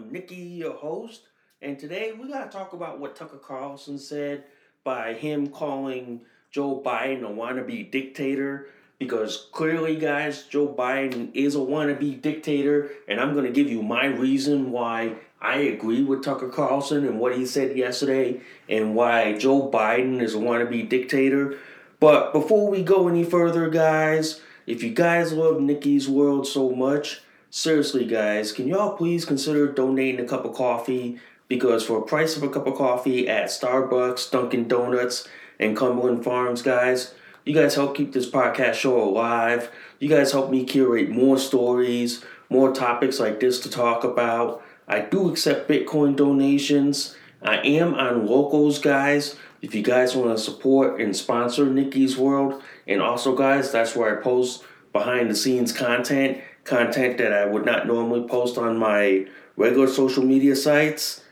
Nikki, 0.00 0.36
your 0.36 0.74
host, 0.74 1.22
and 1.60 1.78
today 1.78 2.12
we 2.12 2.28
got 2.28 2.50
to 2.50 2.56
talk 2.56 2.72
about 2.72 3.00
what 3.00 3.16
Tucker 3.16 3.38
Carlson 3.38 3.98
said 3.98 4.44
by 4.84 5.14
him 5.14 5.48
calling 5.48 6.20
Joe 6.50 6.80
Biden 6.84 7.22
a 7.22 7.32
wannabe 7.32 7.90
dictator. 7.90 8.68
Because 8.98 9.48
clearly, 9.52 9.94
guys, 9.94 10.42
Joe 10.44 10.66
Biden 10.66 11.30
is 11.32 11.54
a 11.54 11.58
wannabe 11.58 12.20
dictator, 12.20 12.90
and 13.06 13.20
I'm 13.20 13.32
going 13.32 13.44
to 13.44 13.52
give 13.52 13.70
you 13.70 13.80
my 13.80 14.06
reason 14.06 14.72
why 14.72 15.14
I 15.40 15.58
agree 15.58 16.02
with 16.02 16.24
Tucker 16.24 16.48
Carlson 16.48 17.06
and 17.06 17.20
what 17.20 17.36
he 17.36 17.46
said 17.46 17.76
yesterday, 17.76 18.40
and 18.68 18.96
why 18.96 19.38
Joe 19.38 19.70
Biden 19.70 20.20
is 20.20 20.34
a 20.34 20.38
wannabe 20.38 20.88
dictator. 20.88 21.58
But 22.00 22.32
before 22.32 22.68
we 22.68 22.82
go 22.82 23.06
any 23.06 23.22
further, 23.22 23.70
guys, 23.70 24.40
if 24.66 24.82
you 24.82 24.90
guys 24.90 25.32
love 25.32 25.60
Nikki's 25.60 26.08
World 26.08 26.48
so 26.48 26.70
much, 26.70 27.20
seriously, 27.50 28.04
guys, 28.04 28.52
can 28.52 28.68
y'all 28.68 28.96
please 28.96 29.24
consider 29.24 29.70
donating 29.72 30.20
a 30.20 30.28
cup 30.28 30.44
of 30.44 30.54
coffee? 30.54 31.18
Because 31.48 31.84
for 31.84 31.98
a 31.98 32.02
price 32.02 32.36
of 32.36 32.42
a 32.42 32.48
cup 32.48 32.66
of 32.66 32.74
coffee 32.74 33.28
at 33.28 33.46
Starbucks, 33.46 34.30
Dunkin' 34.30 34.68
Donuts, 34.68 35.26
and 35.58 35.76
Cumberland 35.76 36.22
Farms, 36.22 36.62
guys, 36.62 37.14
you 37.44 37.54
guys 37.54 37.74
help 37.74 37.96
keep 37.96 38.12
this 38.12 38.30
podcast 38.30 38.74
show 38.74 39.02
alive. 39.02 39.70
You 39.98 40.08
guys 40.08 40.32
help 40.32 40.50
me 40.50 40.64
curate 40.64 41.08
more 41.08 41.38
stories, 41.38 42.22
more 42.50 42.72
topics 42.72 43.18
like 43.18 43.40
this 43.40 43.60
to 43.60 43.70
talk 43.70 44.04
about. 44.04 44.62
I 44.86 45.00
do 45.00 45.30
accept 45.30 45.68
Bitcoin 45.68 46.16
donations. 46.16 47.16
I 47.42 47.58
am 47.58 47.94
on 47.94 48.26
locals, 48.26 48.78
guys. 48.78 49.36
If 49.62 49.74
you 49.74 49.82
guys 49.82 50.14
want 50.14 50.36
to 50.36 50.42
support 50.42 51.00
and 51.00 51.16
sponsor 51.16 51.66
Nikki's 51.66 52.16
World, 52.16 52.62
and 52.86 53.00
also, 53.00 53.34
guys, 53.34 53.72
that's 53.72 53.96
where 53.96 54.18
I 54.18 54.22
post 54.22 54.64
behind 54.92 55.30
the 55.30 55.34
scenes 55.34 55.72
content, 55.72 56.38
content 56.68 57.18
that 57.18 57.32
I 57.32 57.46
would 57.46 57.64
not 57.64 57.86
normally 57.86 58.28
post 58.28 58.58
on 58.58 58.78
my 58.78 59.26
regular 59.56 59.88
social 59.88 60.24
media 60.24 60.54
sites. 60.54 61.22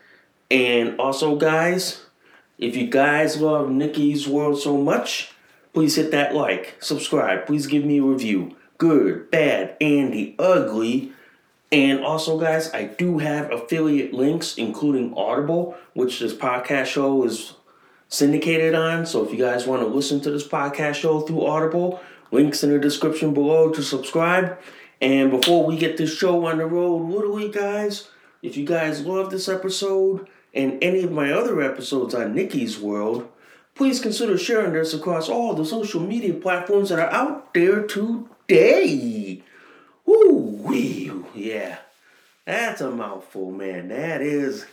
And 0.51 0.99
also, 0.99 1.37
guys, 1.37 2.03
if 2.59 2.77
you 2.77 2.89
guys 2.89 3.41
love 3.41 3.71
Nikki's 3.71 4.27
World 4.27 4.61
so 4.61 4.77
much, 4.77 5.33
please 5.73 5.97
hit 5.97 6.11
that 6.11 6.35
like, 6.35 6.77
subscribe, 6.81 7.47
please 7.47 7.67
give 7.67 7.85
me 7.85 7.99
a 7.99 8.03
review. 8.03 8.57
Good, 8.79 9.31
bad, 9.31 9.77
and 9.81 10.13
the 10.13 10.35
ugly. 10.39 11.13
And 11.73 12.01
also, 12.01 12.39
guys, 12.39 12.73
I 12.73 12.85
do 12.85 13.19
have 13.19 13.51
affiliate 13.51 14.13
links, 14.13 14.57
including 14.57 15.15
Audible, 15.15 15.77
which 15.95 16.21
this 16.21 16.35
podcast 16.35 16.87
show 16.87 17.25
is 17.25 17.55
syndicated 18.09 18.75
on. 18.75 19.05
So 19.07 19.25
if 19.25 19.33
you 19.33 19.39
guys 19.39 19.67
want 19.67 19.83
to 19.83 19.89
listen 19.89 20.21
to 20.21 20.31
this 20.31 20.47
podcast 20.47 20.95
show 20.95 21.21
through 21.21 21.45
Audible, 21.45 22.01
links 22.31 22.63
in 22.63 22.71
the 22.71 22.79
description 22.79 23.35
below 23.35 23.71
to 23.71 23.83
subscribe. 23.83 24.59
And 25.01 25.31
before 25.31 25.65
we 25.65 25.77
get 25.77 25.97
this 25.97 26.17
show 26.17 26.47
on 26.47 26.59
the 26.59 26.67
road, 26.67 27.11
literally, 27.11 27.51
guys, 27.51 28.09
if 28.43 28.57
you 28.57 28.65
guys 28.65 29.05
love 29.05 29.31
this 29.31 29.49
episode 29.49 30.27
and 30.55 30.83
any 30.83 31.03
of 31.03 31.13
my 31.13 31.33
other 31.33 31.61
episodes 31.61 32.15
on 32.15 32.35
Nikki's 32.35 32.79
World, 32.79 33.29
please 33.75 34.01
consider 34.01 34.39
sharing 34.39 34.73
this 34.73 34.95
across 34.95 35.29
all 35.29 35.55
the 35.55 35.65
social 35.65 36.01
media 36.01 36.35
platforms 36.35 36.89
that 36.89 36.99
are 36.99 37.11
out 37.11 37.53
there 37.53 37.87
today. 37.87 39.43
Woo 40.07 40.39
wee, 40.39 41.13
yeah. 41.35 41.79
That's 42.47 42.81
a 42.81 42.91
mouthful, 42.91 43.51
man. 43.51 43.89
That 43.89 44.23
is 44.23 44.65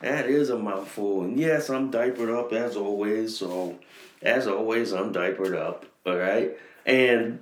that 0.00 0.26
is 0.26 0.50
a 0.50 0.58
mouthful. 0.58 1.22
And 1.22 1.38
yes, 1.38 1.68
I'm 1.68 1.90
diapered 1.90 2.30
up 2.30 2.52
as 2.52 2.76
always. 2.76 3.36
So, 3.36 3.78
as 4.22 4.46
always, 4.46 4.92
I'm 4.92 5.12
diapered 5.12 5.54
up. 5.54 5.86
All 6.04 6.16
right. 6.16 6.56
And 6.84 7.40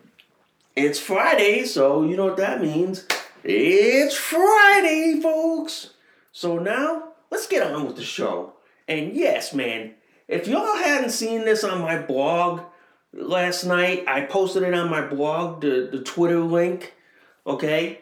it's 0.77 0.99
Friday, 0.99 1.65
so 1.65 2.03
you 2.03 2.17
know 2.17 2.27
what 2.27 2.37
that 2.39 2.61
means. 2.61 3.07
It's 3.43 4.17
Friday, 4.17 5.21
folks. 5.21 5.91
So 6.33 6.59
now, 6.59 7.11
let's 7.31 7.47
get 7.47 7.63
on 7.63 7.87
with 7.87 7.97
the 7.97 8.03
show. 8.03 8.55
And 8.89 9.15
yes, 9.15 9.55
man, 9.55 9.95
if 10.27 10.49
y'all 10.49 10.77
hadn't 10.77 11.11
seen 11.11 11.45
this 11.45 11.63
on 11.63 11.81
my 11.81 11.99
blog 11.99 12.63
last 13.13 13.65
night, 13.65 14.05
I 14.09 14.23
posted 14.23 14.63
it 14.63 14.75
on 14.75 14.91
my 14.91 15.07
blog, 15.07 15.61
the, 15.61 15.89
the 15.93 16.03
Twitter 16.03 16.41
link. 16.41 16.95
Okay? 17.47 18.01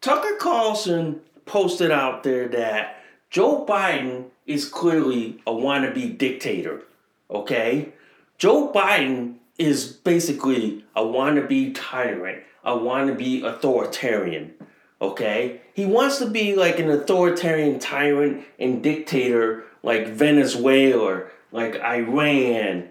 Tucker 0.00 0.36
Carlson 0.40 1.20
posted 1.46 1.90
out 1.90 2.22
there 2.22 2.48
that 2.48 2.96
Joe 3.30 3.64
Biden 3.64 4.26
is 4.46 4.68
clearly 4.68 5.40
a 5.46 5.52
wannabe 5.52 6.18
dictator. 6.18 6.82
Okay? 7.30 7.92
Joe 8.38 8.72
Biden 8.72 9.36
is 9.62 9.86
basically 9.86 10.84
a 10.94 11.02
wannabe 11.02 11.74
tyrant, 11.74 12.42
a 12.64 12.72
wannabe 12.72 13.42
authoritarian. 13.42 14.54
Okay? 15.00 15.60
He 15.74 15.84
wants 15.84 16.18
to 16.18 16.26
be 16.26 16.54
like 16.54 16.78
an 16.78 16.90
authoritarian 16.90 17.78
tyrant 17.78 18.44
and 18.58 18.82
dictator 18.82 19.64
like 19.82 20.08
Venezuela, 20.08 21.24
like 21.50 21.80
Iran, 21.80 22.88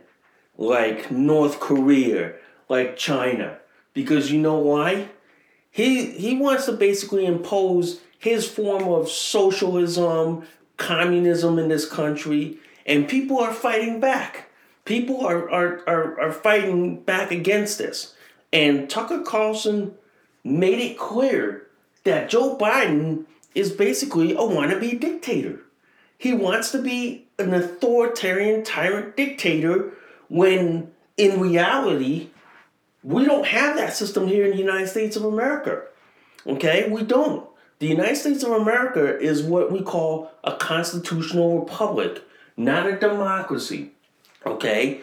like 0.58 1.10
North 1.10 1.60
Korea, 1.60 2.34
like 2.70 2.98
China. 2.98 3.58
Because 3.94 4.32
you 4.32 4.40
know 4.40 4.58
why? 4.58 5.10
He 5.70 6.12
he 6.12 6.38
wants 6.38 6.66
to 6.66 6.74
basically 6.74 7.26
impose 7.26 8.02
his 8.20 8.48
form 8.48 8.84
of 8.84 9.10
socialism, 9.10 10.44
communism 10.78 11.58
in 11.58 11.70
this 11.70 11.90
country, 11.90 12.58
and 12.86 13.08
people 13.08 13.40
are 13.40 13.54
fighting 13.54 14.00
back. 14.00 14.51
People 14.86 15.26
are, 15.26 15.50
are, 15.50 15.82
are, 15.88 16.20
are 16.20 16.32
fighting 16.32 17.02
back 17.02 17.32
against 17.32 17.78
this. 17.78 18.16
And 18.52 18.90
Tucker 18.90 19.22
Carlson 19.22 19.94
made 20.44 20.80
it 20.80 20.98
clear 20.98 21.68
that 22.04 22.30
Joe 22.30 22.58
Biden 22.58 23.26
is 23.54 23.72
basically 23.72 24.34
a 24.34 24.38
wannabe 24.38 25.00
dictator. 25.00 25.60
He 26.18 26.34
wants 26.34 26.72
to 26.72 26.82
be 26.82 27.28
an 27.38 27.54
authoritarian 27.54 28.64
tyrant 28.64 29.16
dictator 29.18 29.94
when 30.30 30.92
in 31.18 31.40
reality, 31.40 32.30
we 33.04 33.26
don't 33.26 33.46
have 33.46 33.78
that 33.78 33.94
system 33.94 34.28
here 34.28 34.46
in 34.46 34.52
the 34.52 34.58
United 34.58 34.88
States 34.88 35.16
of 35.16 35.24
America. 35.24 35.84
Okay? 36.48 36.90
We 36.90 37.04
don't. 37.04 37.48
The 37.80 37.88
United 37.88 38.16
States 38.16 38.44
of 38.44 38.52
America 38.52 39.20
is 39.20 39.44
what 39.44 39.72
we 39.72 39.82
call 39.82 40.32
a 40.44 40.56
constitutional 40.56 41.60
republic, 41.60 42.24
not 42.58 42.88
a 42.88 42.98
democracy. 42.98 43.92
Okay? 44.46 45.02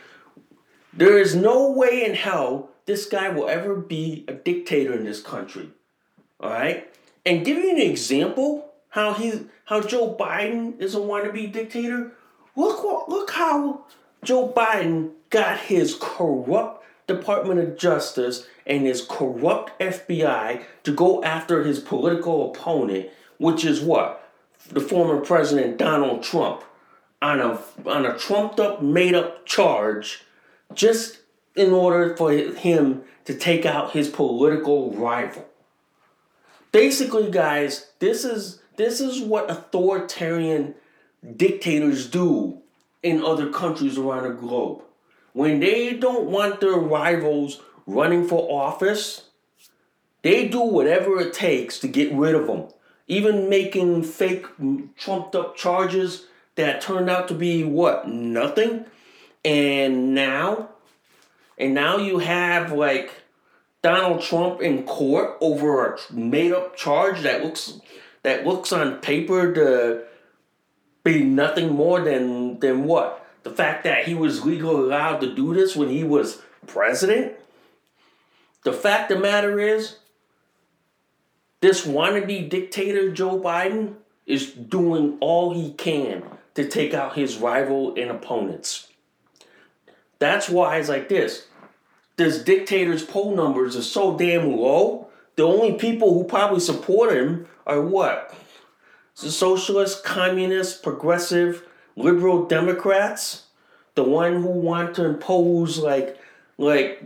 There 0.93 1.19
is 1.19 1.35
no 1.35 1.70
way 1.70 2.05
in 2.05 2.14
hell 2.14 2.70
this 2.87 3.06
guy 3.06 3.29
will 3.29 3.49
ever 3.49 3.76
be 3.76 4.25
a 4.26 4.32
dictator 4.32 4.94
in 4.94 5.05
this 5.05 5.23
country. 5.23 5.69
All 6.40 6.50
right? 6.50 6.93
And 7.25 7.44
give 7.44 7.58
you 7.58 7.70
an 7.70 7.81
example 7.81 8.73
how 8.88 9.12
he 9.12 9.46
how 9.67 9.82
Joe 9.82 10.17
Biden 10.19 10.81
is 10.81 10.94
a 10.94 10.99
wannabe 10.99 11.52
dictator. 11.52 12.12
Look 12.56 12.82
what 12.82 13.08
look 13.08 13.31
how 13.31 13.85
Joe 14.25 14.50
Biden 14.50 15.11
got 15.31 15.58
his 15.58 15.96
corrupt 16.00 16.82
Department 17.06 17.61
of 17.61 17.76
Justice 17.76 18.46
and 18.67 18.87
his 18.87 19.02
corrupt 19.02 19.79
FBI 19.81 20.62
to 20.85 20.93
go 20.93 21.23
after 21.23 21.64
his 21.64 21.81
political 21.81 22.50
opponent, 22.50 23.11
which 23.38 23.64
is 23.64 23.81
what? 23.81 24.31
The 24.69 24.81
former 24.81 25.20
president 25.20 25.76
Donald 25.76 26.23
Trump 26.23 26.64
on 27.20 27.41
a 27.41 27.61
on 27.87 28.06
a 28.06 28.17
trumped 28.17 28.61
up 28.61 28.82
made 28.82 29.15
up 29.15 29.44
charge 29.44 30.25
just 30.75 31.19
in 31.56 31.73
order 31.73 32.17
for 32.17 32.32
him 32.32 33.03
to 33.25 33.35
take 33.35 33.67
out 33.67 33.93
his 33.93 34.09
political 34.09 34.93
rival. 34.93 35.47
Basically, 36.70 37.31
guys, 37.31 37.91
this 37.99 38.25
is 38.25 38.61
this 38.76 39.00
is 39.00 39.20
what 39.20 39.50
authoritarian 39.50 40.75
dictators 41.37 42.09
do 42.09 42.59
in 43.03 43.25
other 43.25 43.50
countries 43.50 43.99
around 43.99 44.25
the 44.25 44.31
globe. 44.31 44.82
When 45.32 45.61
they 45.61 45.94
don't 45.94 46.26
want 46.26 46.61
their 46.61 46.76
rivals 46.76 47.61
running 47.87 48.26
for 48.26 48.50
office, 48.50 49.29
they 50.23 50.49
do 50.49 50.61
whatever 50.61 51.21
it 51.21 51.32
takes 51.32 51.79
to 51.81 51.88
get 51.88 52.12
rid 52.12 52.35
of 52.35 52.47
them. 52.47 52.69
Even 53.06 53.49
making 53.49 54.03
fake 54.03 54.47
trumped 54.97 55.35
up 55.35 55.56
charges 55.56 56.26
that 56.59 56.81
turned 56.81 57.09
out 57.09 57.29
to 57.29 57.35
be 57.35 57.65
what? 57.65 58.07
Nothing. 58.07 58.85
And 59.45 60.15
now 60.15 60.71
and 61.57 61.73
now 61.73 61.97
you 61.97 62.19
have 62.19 62.73
like 62.73 63.13
Donald 63.83 64.23
Trump 64.23 64.61
in 64.61 64.83
court 64.83 65.39
over 65.41 65.87
a 65.87 66.13
made 66.13 66.53
up 66.53 66.77
charge 66.77 67.23
that 67.23 67.43
looks 67.43 67.81
that 68.23 68.45
looks 68.47 68.73
on 68.73 68.97
paper 68.97 69.53
to 69.55 70.05
be 71.05 71.23
nothing 71.23 71.73
more 71.73 72.01
than 72.01 72.59
than 72.59 72.85
what? 72.85 73.25
The 73.45 73.51
fact 73.51 73.85
that 73.85 74.07
he 74.07 74.15
was 74.15 74.45
legally 74.45 74.83
allowed 74.83 75.21
to 75.21 75.35
do 75.35 75.55
this 75.55 75.77
when 75.77 75.89
he 75.89 76.03
was 76.03 76.43
president? 76.67 77.35
The 78.65 78.73
fact 78.73 79.11
of 79.13 79.19
the 79.19 79.23
matter 79.23 79.61
is 79.61 79.97
this 81.61 81.87
wannabe 81.87 82.51
dictator 82.51 83.13
Joe 83.13 83.41
Biden 83.41 83.95
is 84.27 84.53
doing 84.53 85.17
all 85.21 85.55
he 85.55 85.73
can 85.73 86.38
to 86.59 86.69
take 86.69 86.93
out 86.93 87.15
his 87.15 87.37
rival 87.37 87.95
and 87.97 88.11
opponents. 88.11 88.89
That's 90.19 90.49
why 90.49 90.79
it's 90.79 90.89
like 90.89 91.09
this 91.09 91.47
this 92.17 92.43
dictator's 92.43 93.05
poll 93.05 93.37
numbers 93.37 93.77
are 93.77 93.83
so 93.83 94.19
damn 94.19 94.57
low. 94.57 95.09
The 95.37 95.45
only 95.45 95.75
people 95.75 96.13
who 96.13 96.25
probably 96.25 96.59
support 96.59 97.13
him 97.13 97.47
are 97.65 97.81
what? 97.81 98.35
The 99.23 99.31
socialist, 99.31 100.03
communist, 100.05 100.83
progressive, 100.83 101.65
liberal 101.95 102.47
Democrats. 102.47 103.45
The 103.95 104.03
one 104.03 104.43
who 104.43 104.49
want 104.49 104.97
to 104.97 105.05
impose 105.05 105.79
like 105.79 106.19
like 106.57 107.05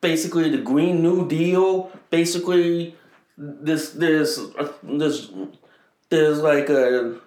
basically 0.00 0.50
the 0.50 0.58
Green 0.58 1.00
New 1.00 1.28
Deal. 1.28 1.92
Basically, 2.10 2.96
this 3.38 3.90
this 3.90 4.36
uh, 4.58 4.72
this 4.82 5.30
there's 6.08 6.40
like 6.40 6.68
a 6.68 7.20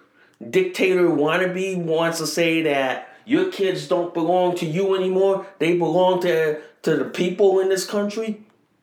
dictator 0.50 1.04
wannabe 1.04 1.82
wants 1.82 2.18
to 2.18 2.26
say 2.26 2.62
that 2.62 3.08
your 3.24 3.50
kids 3.50 3.88
don't 3.88 4.12
belong 4.12 4.56
to 4.56 4.66
you 4.66 4.94
anymore. 4.94 5.46
They 5.58 5.76
belong 5.76 6.20
to 6.22 6.60
to 6.82 6.96
the 6.96 7.04
people 7.06 7.60
in 7.60 7.68
this 7.68 7.86
country. 7.86 8.42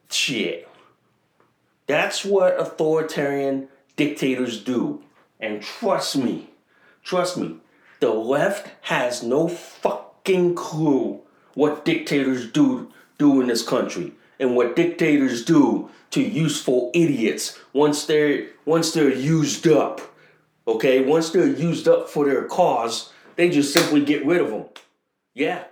Shit. 0.09 0.67
That's 1.87 2.25
what 2.25 2.59
authoritarian 2.59 3.67
dictators 3.95 4.63
do. 4.63 5.03
And 5.39 5.61
trust 5.61 6.15
me, 6.15 6.49
trust 7.03 7.37
me, 7.37 7.57
the 7.99 8.09
left 8.09 8.71
has 8.81 9.21
no 9.21 9.47
fucking 9.47 10.55
clue 10.55 11.21
what 11.53 11.85
dictators 11.85 12.51
do 12.51 12.91
do 13.17 13.41
in 13.41 13.47
this 13.47 13.61
country 13.61 14.13
and 14.39 14.55
what 14.55 14.75
dictators 14.75 15.45
do 15.45 15.89
to 16.09 16.21
useful 16.21 16.91
idiots 16.93 17.59
once 17.73 18.05
they're 18.05 18.47
once 18.65 18.91
they're 18.91 19.13
used 19.13 19.67
up. 19.67 20.01
Okay, 20.67 21.03
once 21.03 21.31
they're 21.31 21.47
used 21.47 21.87
up 21.87 22.09
for 22.09 22.25
their 22.25 22.45
cause, 22.45 23.11
they 23.35 23.49
just 23.49 23.73
simply 23.73 24.03
get 24.03 24.25
rid 24.25 24.41
of 24.41 24.49
them. 24.51 24.65
Yeah, 25.33 25.65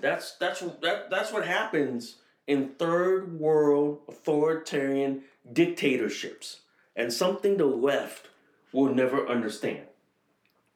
that's 0.00 0.36
that's 0.36 0.60
that, 0.82 1.10
that's 1.10 1.32
what 1.32 1.46
happens 1.46 2.16
in 2.46 2.70
third 2.78 3.38
world 3.38 4.00
authoritarian 4.08 5.22
dictatorships, 5.52 6.60
and 6.96 7.12
something 7.12 7.56
the 7.56 7.66
left 7.66 8.28
will 8.72 8.94
never 8.94 9.28
understand. 9.28 9.82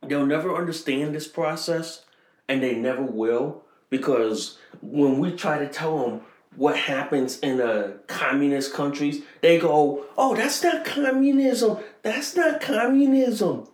They'll 0.03 0.27
never 0.27 0.55
understand 0.55 1.15
this 1.15 1.29
process, 1.29 2.05
and 2.49 2.63
they 2.63 2.75
never 2.75 3.03
will 3.03 3.63
because 3.89 4.59
when 4.83 5.19
we 5.19 5.33
try 5.33 5.59
to 5.59 5.69
tell 5.69 5.99
them 5.99 6.21
what 6.57 6.77
happens 6.77 7.39
in 7.41 7.57
the 7.57 7.99
communist 8.07 8.73
countries, 8.73 9.23
they 9.41 9.59
go, 9.59 10.05
"Oh, 10.17 10.35
that's 10.35 10.63
not 10.63 10.85
communism. 10.85 11.79
That's 12.03 12.37
not 12.37 12.61
communism." 12.61 13.69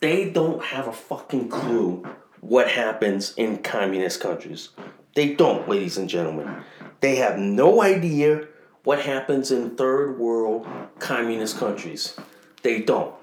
They 0.00 0.30
don't 0.30 0.62
have 0.64 0.86
a 0.86 0.92
fucking 0.92 1.48
clue 1.48 2.04
what 2.40 2.68
happens 2.68 3.34
in 3.36 3.58
communist 3.58 4.20
countries. 4.20 4.70
They 5.14 5.34
don't, 5.34 5.68
ladies 5.68 5.98
and 5.98 6.08
gentlemen. 6.08 6.62
They 7.00 7.16
have 7.16 7.38
no 7.38 7.82
idea 7.82 8.46
what 8.84 9.00
happens 9.00 9.50
in 9.50 9.76
third 9.76 10.18
world 10.18 10.66
communist 10.98 11.58
countries. 11.58 12.14
They 12.62 12.80
don't. 12.80 13.14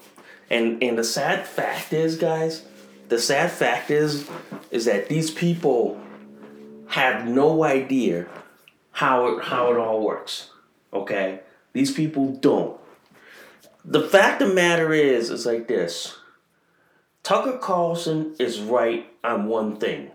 And 0.49 0.83
and 0.83 0.97
the 0.97 1.03
sad 1.03 1.47
fact 1.47 1.93
is, 1.93 2.17
guys, 2.17 2.63
the 3.09 3.19
sad 3.19 3.51
fact 3.51 3.89
is 3.89 4.29
is 4.71 4.85
that 4.85 5.09
these 5.09 5.31
people 5.31 5.99
have 6.87 7.27
no 7.27 7.63
idea 7.63 8.27
how 8.91 9.27
it, 9.27 9.43
how 9.45 9.71
it 9.71 9.77
all 9.77 10.01
works. 10.01 10.49
Okay? 10.93 11.41
These 11.73 11.91
people 11.91 12.31
don't. 12.33 12.79
The 13.83 14.01
fact 14.01 14.41
of 14.41 14.49
the 14.49 14.55
matter 14.55 14.93
is 14.93 15.29
is 15.29 15.45
like 15.45 15.67
this. 15.67 16.17
Tucker 17.21 17.57
Carlson 17.57 18.35
is 18.39 18.59
right 18.59 19.07
on 19.23 19.47
one 19.47 19.77
thing. 19.77 20.11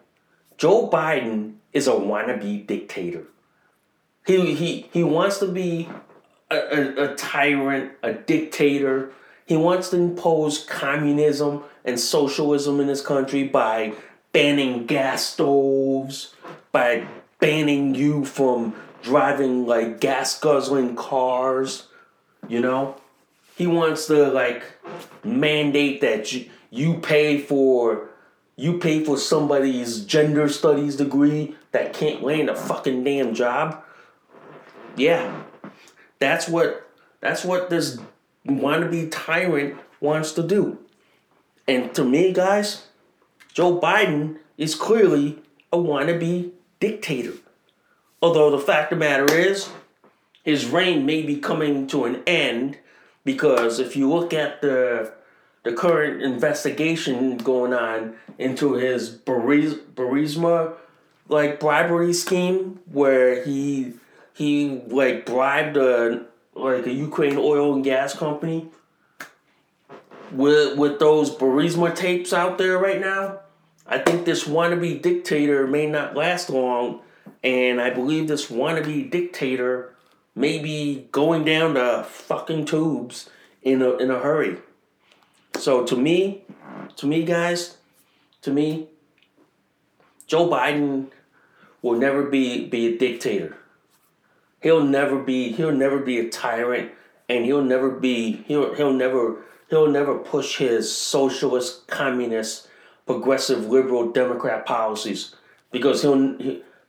Joe 0.57 0.89
Biden 0.89 1.55
is 1.73 1.87
a 1.87 1.93
wannabe 1.93 2.67
dictator. 2.67 3.25
He 4.27 4.55
he 4.55 4.89
he 4.93 5.03
wants 5.05 5.39
to 5.39 5.47
be 5.47 5.89
a, 6.51 6.57
a, 6.57 7.13
a 7.13 7.15
tyrant, 7.15 7.93
a 8.03 8.13
dictator. 8.13 9.13
He 9.47 9.57
wants 9.57 9.91
to 9.91 9.97
impose 9.97 10.65
communism 10.65 11.65
and 11.85 11.99
socialism 11.99 12.81
in 12.81 12.87
this 12.87 13.01
country 13.01 13.45
by 13.45 13.95
banning 14.33 14.87
gas 14.87 15.27
stoves, 15.27 16.35
by 16.73 17.07
banning 17.39 17.95
you 17.95 18.25
from 18.25 18.75
driving 19.03 19.67
like 19.67 20.01
gas 20.01 20.39
guzzling 20.39 20.97
cars, 20.97 21.89
you 22.49 22.61
know? 22.61 22.97
He 23.57 23.67
wants 23.67 24.07
to 24.07 24.29
like 24.31 24.63
mandate 25.25 26.01
that 26.01 26.33
you 26.33 26.49
you 26.71 26.95
pay 26.99 27.39
for 27.39 28.09
you 28.57 28.79
pay 28.79 29.05
for 29.05 29.17
somebody's 29.17 30.05
gender 30.05 30.49
studies 30.49 30.97
degree 30.97 31.57
that 31.73 31.93
can't 31.93 32.23
land 32.23 32.49
a 32.49 32.55
fucking 32.55 33.05
damn 33.05 33.35
job. 33.35 33.83
Yeah. 34.97 35.43
That's 36.19 36.49
what 36.49 36.89
that's 37.21 37.45
what 37.45 37.71
this 37.71 37.99
wannabe 38.47 39.11
tyrant 39.11 39.77
wants 40.01 40.33
to 40.33 40.43
do. 40.43 40.79
And 41.67 41.95
to 41.95 42.05
me, 42.05 42.33
guys, 42.33 42.87
Joe 43.53 43.81
Biden 43.81 44.39
is 44.57 44.75
clearly 44.75 45.43
a 45.73 45.77
wannabe 45.77 46.51
dictator. 46.81 47.35
Although 48.21 48.51
the 48.51 48.59
fact 48.59 48.93
of 48.93 48.99
the 48.99 49.05
matter 49.05 49.33
is, 49.33 49.71
his 50.43 50.67
reign 50.67 51.07
may 51.07 51.23
be 51.23 51.37
coming 51.37 51.87
to 51.89 52.05
an 52.05 52.23
end 52.27 52.79
because 53.25 53.79
if 53.79 53.97
you 53.97 54.11
look 54.11 54.33
at 54.33 54.61
the 54.61 55.13
the 55.63 55.73
current 55.75 56.23
investigation 56.23 57.37
going 57.37 57.75
on 57.75 58.15
into 58.39 58.75
his 58.75 59.11
Burisma 59.15 60.75
like 61.29 61.61
bribery 61.61 62.13
scheme 62.13 62.81
where 62.91 63.45
he 63.45 63.93
he 64.35 64.81
like 64.89 65.27
bribed 65.27 65.77
a 65.77 66.25
like 66.55 66.87
a 66.87 66.93
Ukraine 66.93 67.37
oil 67.37 67.75
and 67.75 67.85
gas 67.85 68.15
company 68.17 68.69
with 70.33 70.79
with 70.79 70.99
those 70.99 71.31
Burisma 71.31 71.95
tapes 71.95 72.33
out 72.33 72.59
there 72.59 72.79
right 72.79 73.01
now. 73.01 73.41
I 73.91 73.99
think 73.99 74.25
this 74.25 74.45
wannabe 74.45 75.03
dictator 75.03 75.67
may 75.67 75.87
not 75.87 76.15
last 76.15 76.49
long, 76.49 77.01
and 77.43 77.81
I 77.81 77.91
believe 77.91 78.29
this 78.29 78.49
wannabe 78.49 79.11
dictator 79.11 79.97
may 80.37 80.61
be 80.61 81.09
going 81.11 81.45
down 81.45 81.75
the 81.75 82.07
fucking 82.09 82.67
tubes 82.67 83.29
in 83.63 83.83
a 83.83 83.97
in 83.97 84.11
a 84.13 84.21
hurry. 84.21 84.59
So 85.57 85.85
to 85.85 85.97
me, 85.97 86.45
to 86.97 87.07
me, 87.07 87.25
guys, 87.25 87.79
to 88.43 88.53
me, 88.53 88.89
Joe 90.29 90.49
Biden 90.49 91.09
will 91.83 91.99
never 91.99 92.23
be 92.23 92.69
be 92.69 92.95
a 92.95 92.97
dictator. 92.97 93.57
He'll 94.63 94.85
never 94.85 95.19
be 95.19 95.51
he'll 95.51 95.73
never 95.73 95.99
be 95.99 96.21
a 96.21 96.29
tyrant 96.29 96.93
and 97.29 97.45
he'll 97.45 97.65
never 97.65 97.91
be 97.91 98.45
he'll 98.47 98.75
he'll 98.75 98.93
never 98.93 99.43
he'll 99.69 99.91
never 99.91 100.17
push 100.17 100.59
his 100.59 100.95
socialist, 100.95 101.89
communist, 101.89 102.69
progressive, 103.11 103.67
liberal, 103.67 104.13
democrat 104.13 104.65
policies 104.65 105.35
because 105.73 106.03
he'll 106.03 106.37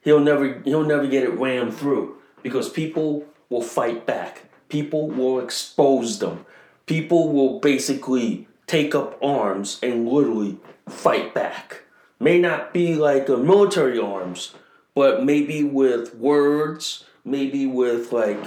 he'll 0.01 0.19
never 0.19 0.61
he'll 0.63 0.85
never 0.85 1.07
get 1.07 1.23
it 1.23 1.37
rammed 1.39 1.73
through 1.73 2.15
because 2.43 2.69
people 2.69 3.25
will 3.49 3.63
fight 3.63 4.05
back. 4.05 4.43
People 4.69 5.07
will 5.07 5.39
expose 5.39 6.19
them. 6.19 6.45
People 6.85 7.31
will 7.33 7.59
basically 7.59 8.47
take 8.67 8.93
up 8.93 9.17
arms 9.23 9.79
and 9.81 10.07
literally 10.07 10.57
fight 10.87 11.33
back. 11.33 11.83
May 12.19 12.39
not 12.39 12.71
be 12.71 12.93
like 12.95 13.27
a 13.27 13.37
military 13.37 13.97
arms, 13.99 14.53
but 14.93 15.25
maybe 15.25 15.63
with 15.63 16.13
words, 16.15 17.05
maybe 17.25 17.65
with 17.65 18.11
like 18.11 18.39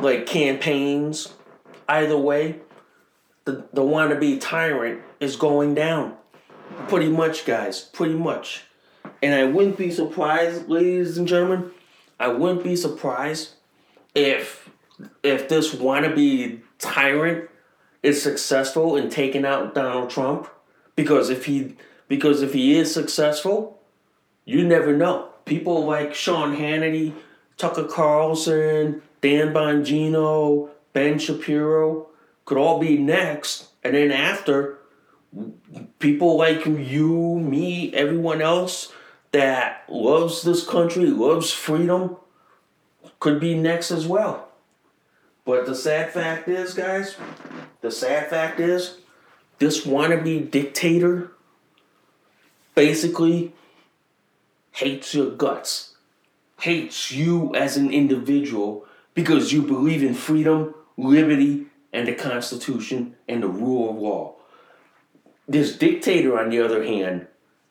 like 0.00 0.24
campaigns. 0.24 1.34
Either 1.86 2.16
way, 2.16 2.60
the 3.44 3.66
the 3.74 3.82
wannabe 3.82 4.40
tyrant 4.40 5.02
is 5.20 5.36
going 5.36 5.74
down. 5.74 6.16
Pretty 6.88 7.08
much, 7.08 7.44
guys. 7.44 7.80
Pretty 7.80 8.14
much. 8.14 8.64
And 9.22 9.34
I 9.34 9.44
wouldn't 9.44 9.76
be 9.76 9.90
surprised, 9.90 10.68
ladies 10.68 11.18
and 11.18 11.26
gentlemen. 11.26 11.70
I 12.20 12.28
wouldn't 12.28 12.64
be 12.64 12.76
surprised 12.76 13.50
if 14.14 14.70
if 15.22 15.48
this 15.48 15.74
wannabe 15.74 16.60
tyrant 16.78 17.48
is 18.02 18.20
successful 18.20 18.96
in 18.96 19.10
taking 19.10 19.44
out 19.44 19.74
Donald 19.74 20.10
Trump. 20.10 20.48
Because 20.96 21.30
if 21.30 21.44
he 21.46 21.76
because 22.08 22.42
if 22.42 22.52
he 22.52 22.76
is 22.76 22.92
successful, 22.92 23.80
you 24.44 24.66
never 24.66 24.96
know. 24.96 25.30
People 25.44 25.84
like 25.84 26.14
Sean 26.14 26.56
Hannity, 26.56 27.12
Tucker 27.56 27.84
Carlson, 27.84 29.02
Dan 29.20 29.52
Bongino, 29.52 30.70
Ben 30.92 31.18
Shapiro 31.18 32.08
could 32.44 32.58
all 32.58 32.78
be 32.78 32.96
next, 32.96 33.68
and 33.84 33.94
then 33.94 34.10
after, 34.10 34.77
people 35.98 36.36
like 36.36 36.64
you, 36.66 37.38
me, 37.38 37.92
everyone 37.94 38.40
else 38.40 38.92
that 39.32 39.84
loves 39.88 40.42
this 40.42 40.66
country, 40.66 41.06
loves 41.06 41.52
freedom, 41.52 42.16
could 43.20 43.40
be 43.40 43.54
next 43.54 43.90
as 43.90 44.06
well. 44.06 44.48
But 45.44 45.66
the 45.66 45.74
sad 45.74 46.12
fact 46.12 46.48
is, 46.48 46.74
guys, 46.74 47.16
the 47.80 47.90
sad 47.90 48.28
fact 48.30 48.60
is, 48.60 48.98
this 49.58 49.84
wannabe 49.84 50.50
dictator 50.50 51.32
basically 52.74 53.52
hates 54.72 55.14
your 55.14 55.30
guts, 55.30 55.96
hates 56.60 57.10
you 57.10 57.54
as 57.54 57.76
an 57.76 57.90
individual 57.90 58.86
because 59.14 59.52
you 59.52 59.62
believe 59.62 60.02
in 60.02 60.14
freedom, 60.14 60.74
liberty, 60.96 61.66
and 61.92 62.06
the 62.06 62.14
Constitution 62.14 63.16
and 63.26 63.42
the 63.42 63.48
rule 63.48 63.90
of 63.90 63.96
law. 63.96 64.34
This 65.48 65.76
dictator, 65.76 66.38
on 66.38 66.50
the 66.50 66.60
other 66.60 66.84
hand, 66.84 67.26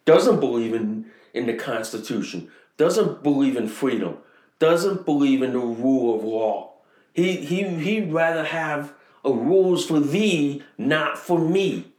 doesn't 0.06 0.40
believe 0.40 0.74
in, 0.74 1.06
in 1.34 1.46
the 1.46 1.54
Constitution, 1.54 2.50
doesn't 2.78 3.22
believe 3.22 3.56
in 3.56 3.68
freedom, 3.68 4.18
doesn't 4.58 5.06
believe 5.06 5.44
in 5.44 5.54
the 5.54 5.60
rule 5.60 6.16
of 6.16 6.24
law. 6.24 6.74
He, 7.14 7.38
he, 7.38 7.64
he'd 7.64 8.12
rather 8.12 8.46
have 8.46 8.94
a 9.24 9.32
rules 9.32 9.86
for 9.86 10.00
thee, 10.00 10.64
not 10.78 11.18
for 11.18 11.40
me 11.40 11.92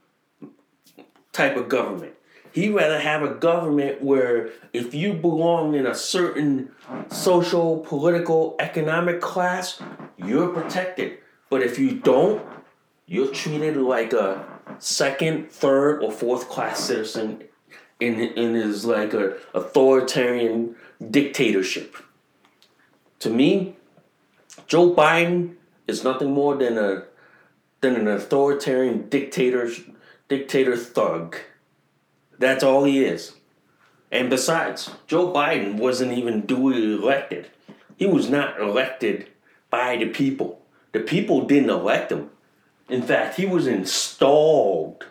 type 1.32 1.56
of 1.56 1.68
government. 1.68 2.14
He'd 2.52 2.70
rather 2.70 2.98
have 2.98 3.22
a 3.22 3.34
government 3.34 4.02
where 4.02 4.50
if 4.72 4.94
you 4.94 5.12
belong 5.12 5.74
in 5.74 5.86
a 5.86 5.94
certain 5.94 6.72
social, 7.08 7.78
political, 7.80 8.56
economic 8.58 9.20
class, 9.20 9.80
you're 10.16 10.48
protected. 10.48 11.18
But 11.50 11.62
if 11.62 11.78
you 11.78 11.92
don't, 11.92 12.44
you're 13.06 13.32
treated 13.32 13.76
like 13.76 14.12
a 14.12 14.44
second, 14.78 15.50
third, 15.50 16.02
or 16.02 16.10
fourth 16.10 16.48
class 16.48 16.80
citizen 16.80 17.44
in, 18.00 18.20
in 18.20 18.54
his 18.54 18.84
like 18.84 19.12
a 19.14 19.36
authoritarian 19.54 20.76
dictatorship. 21.10 21.96
To 23.20 23.30
me, 23.30 23.76
Joe 24.66 24.94
Biden 24.94 25.54
is 25.86 26.04
nothing 26.04 26.32
more 26.32 26.56
than 26.56 26.78
a 26.78 27.04
than 27.80 27.94
an 27.94 28.08
authoritarian 28.08 29.08
dictator 29.08 29.70
dictator 30.28 30.76
thug. 30.76 31.36
That's 32.38 32.62
all 32.62 32.84
he 32.84 33.04
is. 33.04 33.34
And 34.10 34.30
besides, 34.30 34.90
Joe 35.06 35.32
Biden 35.32 35.74
wasn't 35.74 36.12
even 36.12 36.46
duly 36.46 36.94
elected. 36.94 37.48
He 37.96 38.06
was 38.06 38.30
not 38.30 38.60
elected 38.60 39.28
by 39.70 39.96
the 39.96 40.06
people. 40.06 40.62
The 40.92 41.00
people 41.00 41.46
didn't 41.46 41.70
elect 41.70 42.12
him. 42.12 42.30
In 42.88 43.02
fact, 43.02 43.36
he 43.36 43.46
was 43.46 43.66
installed. 43.66 45.06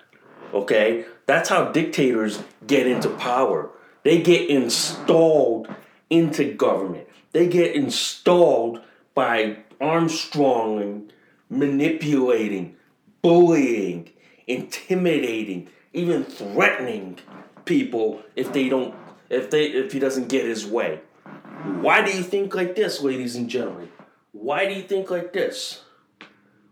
Okay? 0.53 1.05
That's 1.25 1.50
how 1.50 1.72
dictators 1.72 2.41
get 2.65 2.88
into 2.88 3.10
power. 3.10 3.69
They 4.03 4.22
get 4.22 4.50
installed 4.50 5.67
into 6.10 6.53
government. 6.53 7.07
They 7.34 7.48
get 7.48 7.75
installed 7.75 8.81
by 9.13 9.57
armstronging, 9.79 11.12
manipulating, 11.50 12.75
bullying, 13.22 14.10
intimidating, 14.48 15.69
even 15.93 16.24
threatening 16.24 17.19
people 17.65 18.22
if 18.36 18.53
they 18.53 18.69
don't 18.69 18.96
if 19.29 19.50
they 19.50 19.65
if 19.65 19.91
he 19.91 20.00
doesn't 20.00 20.29
get 20.29 20.46
his 20.46 20.65
way. 20.65 21.01
Why 21.81 22.01
do 22.01 22.15
you 22.15 22.24
think 22.24 22.55
like 22.55 22.75
this, 22.75 23.01
ladies 23.01 23.36
and 23.36 23.50
gentlemen? 23.50 23.89
Why 24.31 24.65
do 24.65 24.74
you 24.74 24.84
think 24.84 25.12
like 25.12 25.34
this? 25.34 25.84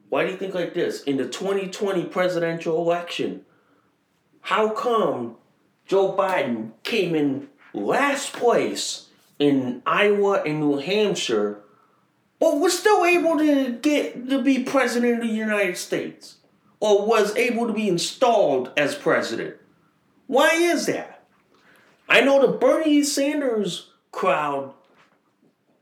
Why 0.09 0.25
do 0.25 0.31
you 0.31 0.37
think 0.37 0.53
like 0.53 0.73
this? 0.73 1.03
In 1.03 1.17
the 1.17 1.27
2020 1.27 2.05
presidential 2.05 2.77
election, 2.77 3.45
how 4.41 4.69
come 4.69 5.37
Joe 5.85 6.15
Biden 6.15 6.71
came 6.83 7.15
in 7.15 7.49
last 7.73 8.33
place 8.33 9.09
in 9.39 9.81
Iowa 9.85 10.43
and 10.45 10.59
New 10.59 10.77
Hampshire, 10.77 11.61
but 12.39 12.59
was 12.59 12.77
still 12.77 13.05
able 13.05 13.37
to 13.37 13.71
get 13.71 14.29
to 14.29 14.41
be 14.41 14.63
president 14.63 15.21
of 15.21 15.27
the 15.27 15.33
United 15.33 15.77
States? 15.77 16.37
Or 16.79 17.07
was 17.07 17.35
able 17.35 17.67
to 17.67 17.73
be 17.73 17.87
installed 17.87 18.71
as 18.77 18.95
president? 18.95 19.55
Why 20.27 20.49
is 20.49 20.85
that? 20.87 21.23
I 22.07 22.21
know 22.21 22.41
the 22.41 22.57
Bernie 22.57 23.03
Sanders 23.03 23.89
crowd, 24.11 24.73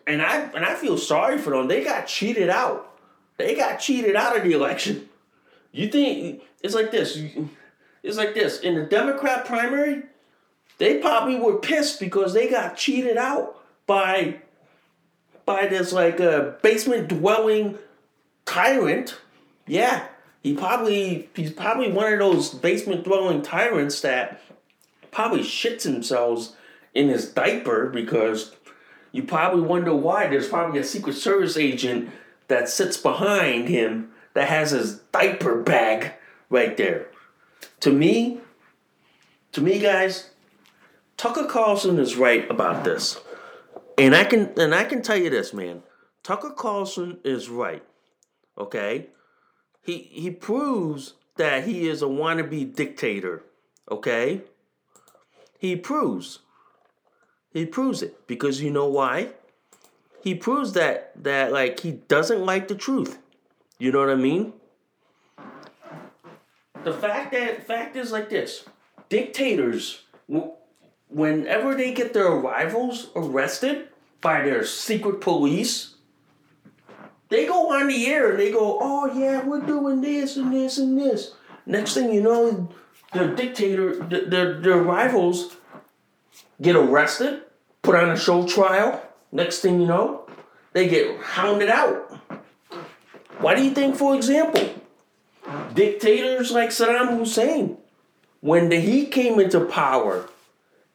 and 0.08 0.22
I 0.22 0.42
and 0.56 0.64
I 0.64 0.76
feel 0.76 0.98
sorry 0.98 1.38
for 1.38 1.50
them. 1.50 1.68
They 1.68 1.84
got 1.84 2.08
cheated 2.08 2.50
out. 2.50 2.93
They 3.38 3.56
got 3.56 3.78
cheated 3.80 4.16
out 4.16 4.38
of 4.38 4.44
the 4.44 4.54
election. 4.54 5.10
You 5.72 5.88
think 5.88 6.44
it's 6.62 6.76
like 6.76 6.92
this? 6.92 7.18
It's 8.04 8.18
like 8.18 8.34
this 8.34 8.60
in 8.60 8.76
the 8.76 8.84
Democrat 8.84 9.46
primary. 9.46 10.04
They 10.78 11.00
probably 11.00 11.40
were 11.40 11.58
pissed 11.58 12.00
because 12.00 12.34
they 12.34 12.50
got 12.50 12.78
cheated 12.78 13.18
out 13.18 13.60
by 13.86 14.42
by 15.46 15.68
this 15.68 15.92
like 15.92 16.20
a 16.20 16.50
uh, 16.50 16.52
basement 16.62 17.08
dwelling 17.08 17.78
tyrant. 18.46 19.18
Yeah, 19.68 20.06
he 20.42 20.56
probably 20.56 21.30
he's 21.36 21.52
probably 21.52 21.92
one 21.92 22.12
of 22.12 22.20
those 22.20 22.50
basement 22.54 23.04
dwelling 23.04 23.42
tyrants 23.42 24.02
that 24.02 24.42
probably 25.12 25.42
shits 25.42 25.84
themselves 25.84 26.56
in 26.94 27.08
his 27.08 27.30
diaper 27.30 27.88
because 27.90 28.56
you 29.12 29.24
probably 29.24 29.62
wonder 29.62 29.96
why 29.96 30.28
there's 30.28 30.50
probably 30.50 30.80
a 30.80 30.84
secret 30.84 31.14
service 31.14 31.56
agent 31.56 32.12
that 32.48 32.70
sits 32.70 32.98
behind 32.98 33.68
him 33.68 34.12
that 34.34 34.48
has 34.48 34.72
his 34.72 35.00
diaper 35.12 35.62
bag 35.62 36.14
right 36.50 36.78
there 36.78 37.08
to 37.80 37.92
me 37.92 38.40
to 39.52 39.62
me 39.62 39.80
guys 39.80 40.32
tucker 41.18 41.46
carlson 41.46 42.00
is 42.00 42.16
right 42.16 42.50
about 42.50 42.84
this 42.84 43.20
and 43.98 44.16
i 44.16 44.24
can 44.24 44.52
and 44.58 44.74
i 44.74 44.84
can 44.84 45.02
tell 45.02 45.18
you 45.18 45.30
this 45.30 45.54
man 45.54 45.84
tucker 46.24 46.50
carlson 46.50 47.18
is 47.24 47.50
right 47.50 47.84
okay 48.58 49.08
he 49.82 50.10
he 50.12 50.32
proves 50.32 51.14
that 51.36 51.66
he 51.66 51.88
is 51.88 52.02
a 52.02 52.06
wannabe 52.06 52.74
dictator. 52.76 53.44
Okay? 53.90 54.42
He 55.58 55.76
proves. 55.76 56.40
He 57.52 57.66
proves 57.66 58.02
it 58.02 58.28
because 58.28 58.62
you 58.62 58.72
know 58.72 58.88
why? 58.88 59.34
He 60.24 60.36
proves 60.36 60.74
that 60.74 61.12
that 61.24 61.52
like 61.52 61.82
he 61.82 61.92
doesn't 62.08 62.46
like 62.46 62.68
the 62.68 62.76
truth. 62.76 63.20
You 63.78 63.92
know 63.92 64.00
what 64.00 64.10
I 64.10 64.16
mean? 64.16 64.54
The 66.84 66.94
fact 66.94 67.34
that 67.34 67.68
fact 67.68 67.96
is 67.96 68.12
like 68.12 68.30
this. 68.30 68.66
Dictators 69.10 70.04
whenever 71.10 71.76
they 71.76 71.94
get 71.94 72.14
their 72.14 72.32
rivals 72.32 73.10
arrested 73.16 73.90
by 74.22 74.42
their 74.42 74.66
secret 74.66 75.22
police 75.22 75.94
they 77.34 77.48
go 77.48 77.72
on 77.74 77.88
the 77.88 78.06
air 78.06 78.30
and 78.30 78.40
they 78.40 78.52
go, 78.52 78.78
oh 78.80 79.12
yeah, 79.12 79.44
we're 79.44 79.62
doing 79.62 80.02
this 80.02 80.38
and 80.38 80.54
this 80.54 80.78
and 80.78 80.96
this. 80.96 81.34
Next 81.66 81.96
thing 81.96 82.14
you 82.14 82.22
know, 82.22 82.70
the 83.12 83.30
dictator, 83.30 83.96
the, 83.96 84.26
their, 84.28 84.62
their 84.62 84.78
rivals 84.78 85.56
get 86.62 86.76
arrested 86.76 87.42
put 87.82 87.96
on 87.96 88.12
a 88.12 88.18
show 88.18 88.46
trial. 88.46 89.02
Next 89.34 89.62
thing 89.62 89.82
you 89.82 89.88
know, 89.88 90.26
they 90.74 90.88
get 90.88 91.20
hounded 91.20 91.70
out. 91.70 92.20
Why 93.40 93.56
do 93.56 93.64
you 93.64 93.72
think, 93.72 93.96
for 93.96 94.16
example, 94.16 94.70
dictators 95.74 96.52
like 96.52 96.70
Saddam 96.70 97.18
Hussein, 97.18 97.78
when 98.42 98.70
the, 98.70 98.80
he 98.80 99.08
came 99.08 99.40
into 99.40 99.66
power, 99.66 100.30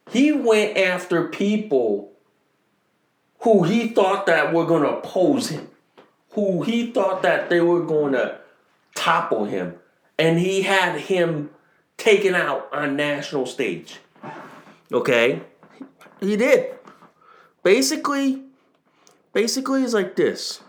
he 0.09 0.31
went 0.31 0.77
after 0.77 1.27
people 1.27 2.13
who 3.41 3.63
he 3.63 3.89
thought 3.89 4.25
that 4.27 4.53
were 4.53 4.65
going 4.65 4.83
to 4.83 4.97
oppose 4.97 5.49
him, 5.49 5.67
who 6.31 6.63
he 6.63 6.91
thought 6.91 7.21
that 7.23 7.49
they 7.49 7.59
were 7.59 7.83
going 7.83 8.13
to 8.13 8.39
topple 8.95 9.45
him, 9.45 9.75
and 10.17 10.39
he 10.39 10.61
had 10.61 10.97
him 10.97 11.49
taken 11.97 12.35
out 12.35 12.69
on 12.71 12.95
national 12.95 13.45
stage. 13.45 13.99
Okay? 14.93 15.41
He 16.21 16.37
did. 16.37 16.78
Basically, 17.63 18.43
basically 19.33 19.83
it's 19.83 19.93
like 19.93 20.15
this. 20.15 20.61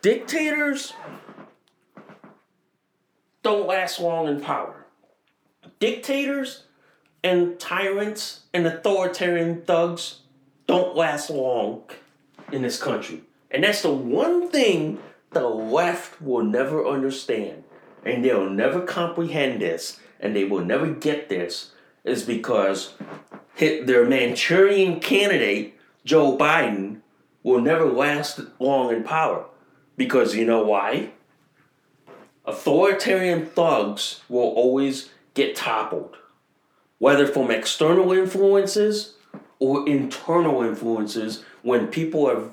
Dictators 0.00 0.94
don't 3.42 3.66
last 3.66 4.00
long 4.00 4.28
in 4.28 4.40
power. 4.40 4.86
Dictators 5.78 6.64
and 7.22 7.58
tyrants 7.58 8.40
and 8.52 8.66
authoritarian 8.66 9.62
thugs 9.62 10.20
don't 10.66 10.96
last 10.96 11.30
long 11.30 11.82
in 12.50 12.62
this 12.62 12.80
country. 12.80 13.22
And 13.50 13.64
that's 13.64 13.82
the 13.82 13.92
one 13.92 14.48
thing 14.48 14.98
the 15.30 15.46
left 15.46 16.20
will 16.20 16.44
never 16.44 16.86
understand. 16.86 17.64
And 18.04 18.24
they'll 18.24 18.50
never 18.50 18.80
comprehend 18.80 19.60
this. 19.60 20.00
And 20.18 20.34
they 20.34 20.44
will 20.44 20.64
never 20.64 20.88
get 20.88 21.28
this. 21.28 21.72
Is 22.04 22.24
because 22.24 22.94
their 23.62 24.04
Manchurian 24.04 25.00
candidate, 25.00 25.78
Joe 26.04 26.36
Biden, 26.36 27.00
will 27.42 27.60
never 27.60 27.84
last 27.84 28.40
long 28.58 28.92
in 28.92 29.04
power. 29.04 29.44
Because 29.96 30.34
you 30.34 30.44
know 30.44 30.62
why? 30.62 31.10
Authoritarian 32.44 33.46
thugs 33.46 34.20
will 34.28 34.40
always 34.40 35.10
get 35.34 35.54
toppled, 35.54 36.16
whether 36.98 37.26
from 37.26 37.50
external 37.50 38.12
influences 38.12 39.14
or 39.58 39.88
internal 39.88 40.62
influences 40.62 41.44
when 41.62 41.86
people 41.86 42.28
have 42.28 42.50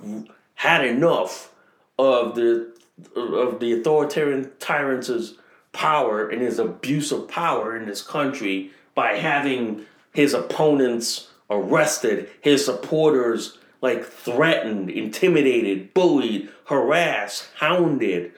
had 0.55 0.85
enough 0.85 1.51
of 1.97 2.35
the 2.35 2.71
of 3.15 3.59
the 3.59 3.71
authoritarian 3.71 4.51
tyrant's 4.59 5.33
power 5.71 6.29
and 6.29 6.41
his 6.41 6.59
abuse 6.59 7.11
of 7.11 7.27
power 7.27 7.75
in 7.75 7.85
this 7.85 8.01
country 8.01 8.71
by 8.93 9.15
having 9.15 9.85
his 10.13 10.33
opponents 10.33 11.29
arrested, 11.49 12.29
his 12.41 12.63
supporters 12.63 13.57
like 13.81 14.05
threatened, 14.05 14.89
intimidated, 14.89 15.93
bullied, 15.93 16.49
harassed, 16.65 17.47
hounded. 17.55 18.33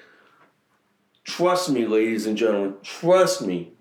Trust 1.23 1.69
me, 1.69 1.85
ladies 1.85 2.25
and 2.25 2.37
gentlemen, 2.37 2.75
trust 2.83 3.41
me. 3.41 3.71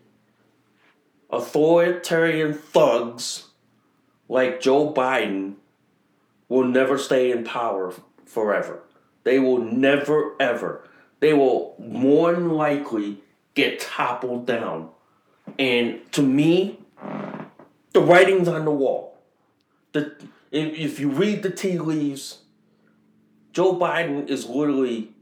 Authoritarian 1.31 2.55
thugs 2.55 3.49
like 4.29 4.61
Joe 4.61 4.93
Biden 4.93 5.55
will 6.49 6.65
never 6.65 6.99
stay 6.99 7.31
in 7.31 7.45
power 7.45 7.95
forever. 8.25 8.83
They 9.25 9.39
will 9.39 9.59
never, 9.59 10.35
ever. 10.41 10.89
They 11.21 11.33
will 11.33 11.75
more 11.79 12.33
than 12.33 12.51
likely 12.51 13.23
get 13.55 13.81
toppled 13.81 14.47
down. 14.47 14.91
And 15.59 16.01
to 16.13 16.23
me, 16.23 16.80
the 17.93 18.01
writing's 18.01 18.49
on 18.49 18.65
the 18.65 18.71
wall. 18.71 19.19
The 19.93 20.15
if, 20.51 20.79
if 20.79 21.01
you 21.01 21.11
read 21.11 21.43
the 21.43 21.51
tea 21.51 21.79
leaves, 21.79 22.39
Joe 23.53 23.77
Biden 23.77 24.29
is 24.29 24.47
literally 24.47 25.13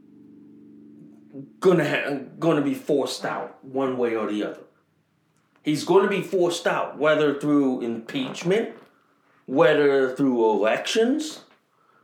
gonna 1.59 1.87
ha- 1.87 2.19
gonna 2.39 2.61
be 2.61 2.73
forced 2.73 3.25
out 3.25 3.63
one 3.63 3.97
way 3.97 4.15
or 4.15 4.31
the 4.31 4.43
other. 4.43 4.61
He's 5.63 5.83
going 5.83 6.03
to 6.03 6.09
be 6.09 6.21
forced 6.21 6.65
out, 6.65 6.97
whether 6.97 7.39
through 7.39 7.81
impeachment, 7.81 8.69
whether 9.45 10.15
through 10.15 10.49
elections, 10.49 11.41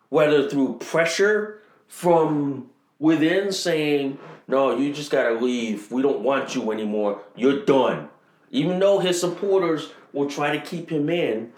whether 0.09 0.49
through 0.49 0.77
pressure 0.79 1.61
from 1.87 2.69
within 2.99 3.51
saying, 3.51 4.19
no, 4.47 4.77
you 4.77 4.93
just 4.93 5.09
got 5.09 5.29
to 5.29 5.35
leave. 5.35 5.91
We 5.91 6.01
don't 6.01 6.19
want 6.19 6.53
you 6.53 6.71
anymore. 6.71 7.23
You're 7.35 7.65
done. 7.65 8.09
Even 8.51 8.79
though 8.79 8.99
his 8.99 9.19
supporters 9.19 9.91
will 10.15 10.29
try 10.29 10.57
to 10.57 10.65
keep 10.65 10.89
him 10.89 11.09
in, 11.09 11.51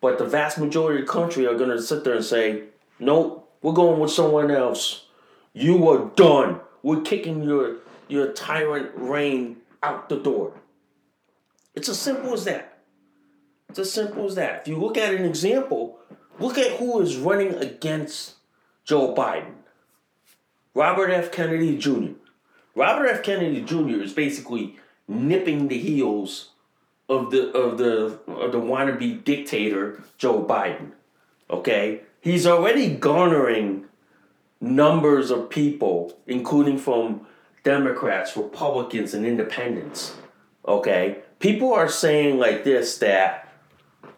but 0.00 0.18
the 0.18 0.24
vast 0.24 0.58
majority 0.58 1.00
of 1.00 1.06
the 1.06 1.12
country 1.12 1.46
are 1.46 1.56
going 1.56 1.70
to 1.70 1.82
sit 1.82 2.04
there 2.04 2.14
and 2.14 2.24
say, 2.24 2.64
nope, 2.98 3.50
we're 3.62 3.72
going 3.72 3.98
with 3.98 4.10
someone 4.10 4.50
else. 4.50 5.06
You 5.54 5.88
are 5.88 6.10
done. 6.14 6.60
We're 6.82 7.00
kicking 7.00 7.42
your, 7.42 7.76
your 8.08 8.32
tyrant 8.32 8.90
reign 8.94 9.58
out 9.82 10.08
the 10.08 10.16
door. 10.16 10.52
It's 11.74 11.88
as 11.88 11.98
simple 11.98 12.34
as 12.34 12.44
that. 12.44 12.78
It's 13.70 13.78
as 13.78 13.92
simple 13.92 14.26
as 14.26 14.34
that. 14.34 14.60
If 14.60 14.68
you 14.68 14.76
look 14.76 14.98
at 14.98 15.14
an 15.14 15.24
example, 15.24 15.98
look 16.38 16.58
at 16.58 16.72
who 16.72 17.00
is 17.00 17.16
running 17.16 17.54
against 17.54 18.34
Joe 18.84 19.14
Biden. 19.14 19.54
Robert 20.74 21.10
F. 21.10 21.32
Kennedy 21.32 21.78
Jr. 21.78 22.12
Robert 22.74 23.06
F. 23.06 23.22
Kennedy 23.22 23.62
Jr. 23.62 24.02
is 24.02 24.12
basically 24.12 24.76
nipping 25.06 25.68
the 25.68 25.78
heels 25.78 26.50
of 27.12 27.30
the 27.30 27.52
of 27.52 27.78
the 27.78 28.18
of 28.32 28.52
the 28.52 28.58
wannabe 28.58 29.22
dictator 29.24 30.02
Joe 30.18 30.42
Biden. 30.42 30.92
Okay, 31.50 32.00
he's 32.20 32.46
already 32.46 32.94
garnering 32.94 33.84
numbers 34.60 35.30
of 35.30 35.50
people, 35.50 36.16
including 36.26 36.78
from 36.78 37.26
Democrats, 37.64 38.36
Republicans, 38.36 39.12
and 39.12 39.26
Independents. 39.26 40.16
Okay, 40.66 41.18
people 41.38 41.72
are 41.74 41.88
saying 41.88 42.38
like 42.38 42.64
this 42.64 42.98
that 42.98 43.52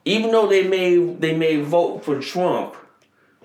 even 0.04 0.30
though 0.30 0.46
they 0.46 0.68
may 0.68 0.96
they 0.96 1.36
may 1.36 1.60
vote 1.60 2.04
for 2.04 2.20
Trump, 2.20 2.76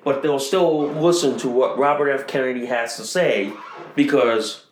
but 0.04 0.22
they'll 0.22 0.40
still 0.40 0.88
listen 0.88 1.38
to 1.40 1.50
what 1.50 1.78
Robert 1.78 2.10
F. 2.10 2.28
Kennedy 2.28 2.66
has 2.66 2.98
to 2.98 3.04
say 3.04 3.52
because 3.96 4.66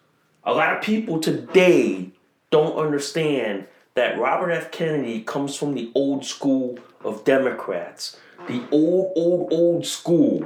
a 0.44 0.54
lot 0.54 0.76
of 0.76 0.84
people 0.84 1.20
today 1.20 2.12
don't 2.50 2.78
understand 2.78 3.68
that 3.98 4.20
Robert 4.20 4.52
F. 4.52 4.72
Kennedy 4.72 5.22
comes 5.22 5.56
from 5.56 5.74
the 5.74 5.92
old 5.96 6.24
school 6.24 6.78
of 7.04 7.24
Democrats. 7.26 8.16
The 8.48 8.64
old, 8.72 9.12
old, 9.16 9.52
old 9.52 9.88
school. 9.88 10.46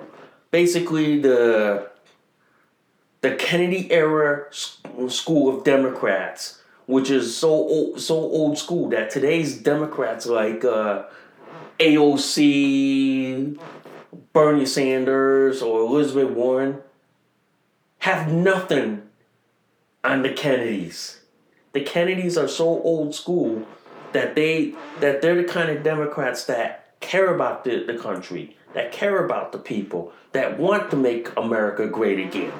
Basically, 0.52 1.20
the 1.20 1.90
the 3.20 3.36
Kennedy 3.36 3.92
era 3.92 4.46
school 5.10 5.54
of 5.54 5.66
Democrats, 5.66 6.62
which 6.86 7.10
is 7.10 7.36
so 7.36 7.50
old, 7.50 8.00
so 8.00 8.16
old 8.16 8.58
school 8.58 8.90
that 8.90 9.10
today's 9.10 9.58
Democrats 9.58 10.26
like 10.26 10.64
uh, 10.64 11.04
AOC, 11.78 13.60
Bernie 14.32 14.66
Sanders, 14.66 15.62
or 15.62 15.82
Elizabeth 15.82 16.32
Warren 16.32 16.82
have 18.00 18.32
nothing 18.32 19.04
on 20.06 20.22
the 20.22 20.32
Kennedys 20.32 21.20
the 21.73 21.81
Kennedys 21.81 22.38
are 22.38 22.47
so 22.47 22.65
old 22.65 23.15
school 23.15 23.65
that 24.13 24.36
they 24.36 24.75
that 24.99 25.21
they're 25.21 25.36
the 25.36 25.43
kind 25.43 25.69
of 25.69 25.84
Democrats 25.84 26.45
that 26.45 26.99
care 26.99 27.34
about 27.34 27.63
the, 27.63 27.84
the 27.84 27.97
country, 27.97 28.57
that 28.73 28.91
care 28.91 29.25
about 29.25 29.51
the 29.51 29.57
people, 29.57 30.13
that 30.34 30.60
want 30.60 30.91
to 30.91 30.97
make 30.97 31.36
America 31.38 31.88
great 31.88 32.19
again. 32.19 32.53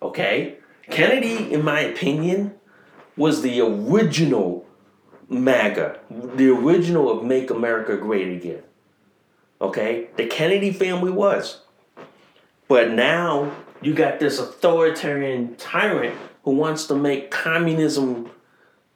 Okay? 0.00 0.58
Kennedy, 0.90 1.52
in 1.52 1.64
my 1.64 1.80
opinion, 1.80 2.54
was 3.16 3.42
the 3.42 3.60
original 3.60 4.66
MAGA, 5.28 6.00
the 6.10 6.48
original 6.48 7.10
of 7.10 7.24
Make 7.24 7.50
America 7.50 7.96
Great 7.96 8.36
Again. 8.36 8.62
Okay? 9.60 10.08
The 10.16 10.26
Kennedy 10.26 10.72
family 10.72 11.10
was. 11.10 11.60
But 12.68 12.90
now 12.90 13.52
you 13.80 13.94
got 13.94 14.18
this 14.18 14.38
authoritarian 14.38 15.56
tyrant 15.56 16.16
who 16.44 16.52
wants 16.52 16.86
to 16.86 16.94
make 16.94 17.30
communism 17.30 18.30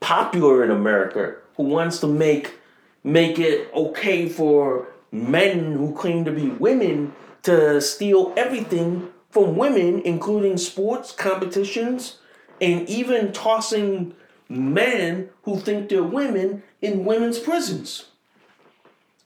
popular 0.01 0.65
in 0.65 0.71
America 0.71 1.37
who 1.57 1.65
wants 1.65 1.99
to 2.01 2.07
make 2.07 2.55
make 3.03 3.39
it 3.39 3.71
okay 3.75 4.29
for 4.29 4.89
men 5.13 5.73
who 5.73 5.95
claim 5.95 6.25
to 6.25 6.33
be 6.33 6.49
women 6.49 7.13
to 7.43 7.81
steal 7.81 8.33
everything 8.37 9.09
from 9.31 9.57
women, 9.57 10.03
including 10.03 10.57
sports 10.57 11.13
competitions 11.13 12.19
and 12.61 12.89
even 12.89 13.33
tossing 13.33 14.15
men 14.49 15.29
who 15.43 15.61
think 15.61 15.89
they're 15.89 16.03
women 16.03 16.63
in 16.81 17.05
women's 17.05 17.39
prisons. 17.39 18.07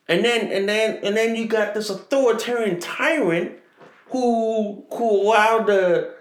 And 0.08 0.24
then 0.24 0.50
and 0.50 0.68
then 0.68 0.98
and 1.04 1.16
then 1.16 1.36
you 1.36 1.46
got 1.46 1.74
this 1.74 1.88
authoritarian 1.88 2.80
tyrant 2.80 3.52
who 4.08 4.84
who 4.92 5.22
allowed 5.22 5.70
a, 5.70 6.12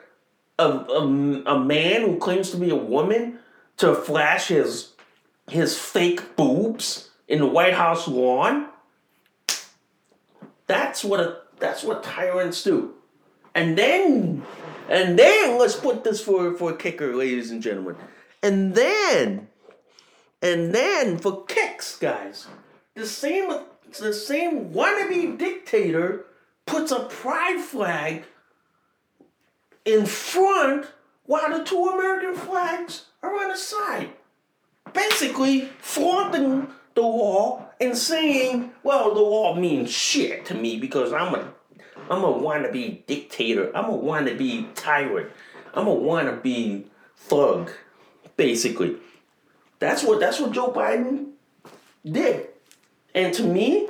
a, 0.60 0.64
a, 0.64 1.04
a 1.48 1.60
man 1.60 2.02
who 2.02 2.18
claims 2.18 2.52
to 2.52 2.58
be 2.58 2.70
a 2.70 2.76
woman 2.76 3.40
to 3.80 3.96
flash 3.96 4.48
his 4.50 4.94
his 5.50 5.78
fake 5.78 6.36
boobs 6.36 7.10
in 7.28 7.40
the 7.40 7.48
White 7.48 7.74
House 7.74 8.08
lawn. 8.08 8.68
That's 10.68 11.04
what 11.04 11.20
a 11.20 11.38
that's 11.58 11.84
what 11.84 12.04
tyrants 12.04 12.64
do. 12.64 12.94
And 13.56 13.78
then 13.78 14.44
and 14.90 15.18
then 15.18 15.58
let's 15.58 15.76
put 15.76 16.04
this 16.04 16.22
for 16.22 16.56
for 16.56 16.74
kicker, 16.74 17.16
ladies 17.16 17.52
and 17.52 17.62
gentlemen. 17.62 17.96
And 18.44 18.76
then 18.76 19.48
and 20.42 20.74
then 20.74 21.18
for 21.18 21.46
kicks, 21.46 21.98
guys, 21.98 22.48
the 22.96 23.08
same 23.08 23.52
the 23.98 24.14
same 24.14 24.72
wannabe 24.72 25.38
dictator 25.38 26.26
puts 26.66 26.92
a 26.92 27.00
pride 27.06 27.60
flag 27.60 28.26
in 29.86 30.06
front 30.06 30.88
while 31.26 31.58
the 31.58 31.64
two 31.64 31.86
American 31.86 32.36
flags 32.36 33.06
are 33.22 33.36
on 33.36 33.50
the 33.50 33.58
side. 33.58 34.10
Basically, 34.94 35.70
flaunting 35.80 36.68
the 36.96 37.02
law 37.02 37.68
and 37.80 37.98
saying, 37.98 38.72
well, 38.84 39.14
the 39.14 39.22
law 39.22 39.56
means 39.56 39.92
shit 39.92 40.46
to 40.48 40.56
me 40.56 40.80
because 40.80 41.14
I'm 41.14 41.36
a 41.36 41.54
I'm 42.10 42.24
a 42.24 42.34
wannabe 42.34 43.06
dictator. 43.06 43.72
I'm 43.76 43.86
a 43.86 43.98
wannabe 43.98 44.74
tyrant. 44.74 45.32
I'm 45.76 45.88
a 45.88 45.96
wannabe 45.96 46.86
thug, 47.16 47.72
basically. 48.36 48.98
That's 49.78 50.04
what 50.04 50.20
that's 50.20 50.40
what 50.40 50.52
Joe 50.52 50.72
Biden 50.72 51.34
did. 52.04 52.48
And 53.14 53.34
to 53.36 53.44
me, 53.44 53.90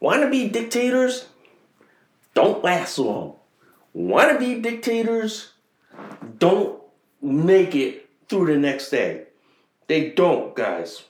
wannabe 0.00 0.50
dictators 0.50 1.26
don't 2.34 2.64
last 2.64 2.98
long. 2.98 3.36
Wannabe 3.94 4.62
dictators 4.62 5.52
don't 6.38 6.80
make 7.26 7.74
it 7.74 8.08
through 8.28 8.46
the 8.46 8.58
next 8.58 8.90
day. 8.90 9.24
They 9.86 10.10
don't, 10.10 10.54
guys. 10.54 11.04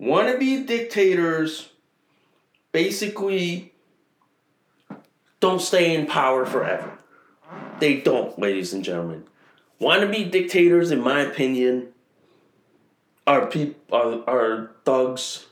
Wannabe 0.00 0.66
dictators 0.66 1.70
basically 2.72 3.72
don't 5.40 5.60
stay 5.60 5.94
in 5.94 6.06
power 6.06 6.46
forever. 6.46 6.98
They 7.80 8.00
don't, 8.00 8.38
ladies 8.38 8.72
and 8.72 8.84
gentlemen. 8.84 9.24
Wannabe 9.80 10.30
dictators, 10.30 10.90
in 10.90 11.00
my 11.00 11.20
opinion, 11.20 11.88
are 13.26 13.46
people 13.46 13.74
are, 13.92 14.28
are 14.28 14.70
thugs 14.84 15.46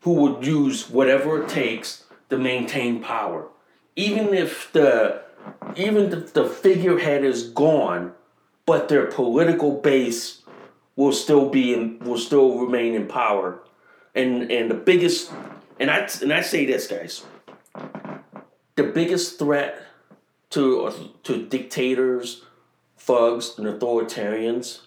who 0.00 0.12
would 0.14 0.46
use 0.46 0.90
whatever 0.90 1.42
it 1.42 1.48
takes 1.48 2.04
to 2.30 2.38
maintain 2.38 3.02
power, 3.02 3.46
even 3.96 4.34
if 4.34 4.72
the 4.72 5.22
even 5.76 6.12
if 6.12 6.32
the 6.32 6.46
figurehead 6.46 7.24
is 7.24 7.50
gone, 7.50 8.12
but 8.66 8.88
their 8.88 9.06
political 9.06 9.72
base 9.80 10.42
will 10.96 11.12
still 11.12 11.48
be 11.48 11.74
in 11.74 11.98
will 12.00 12.18
still 12.18 12.58
remain 12.58 12.94
in 12.94 13.06
power, 13.06 13.60
and 14.14 14.50
and 14.50 14.70
the 14.70 14.74
biggest 14.74 15.32
and 15.78 15.90
I 15.90 16.08
and 16.22 16.32
I 16.32 16.40
say 16.40 16.64
this, 16.64 16.86
guys, 16.86 17.24
the 18.76 18.84
biggest 18.84 19.38
threat 19.38 19.82
to 20.50 21.12
to 21.24 21.46
dictators, 21.46 22.44
thugs, 22.96 23.54
and 23.58 23.66
authoritarians 23.66 24.80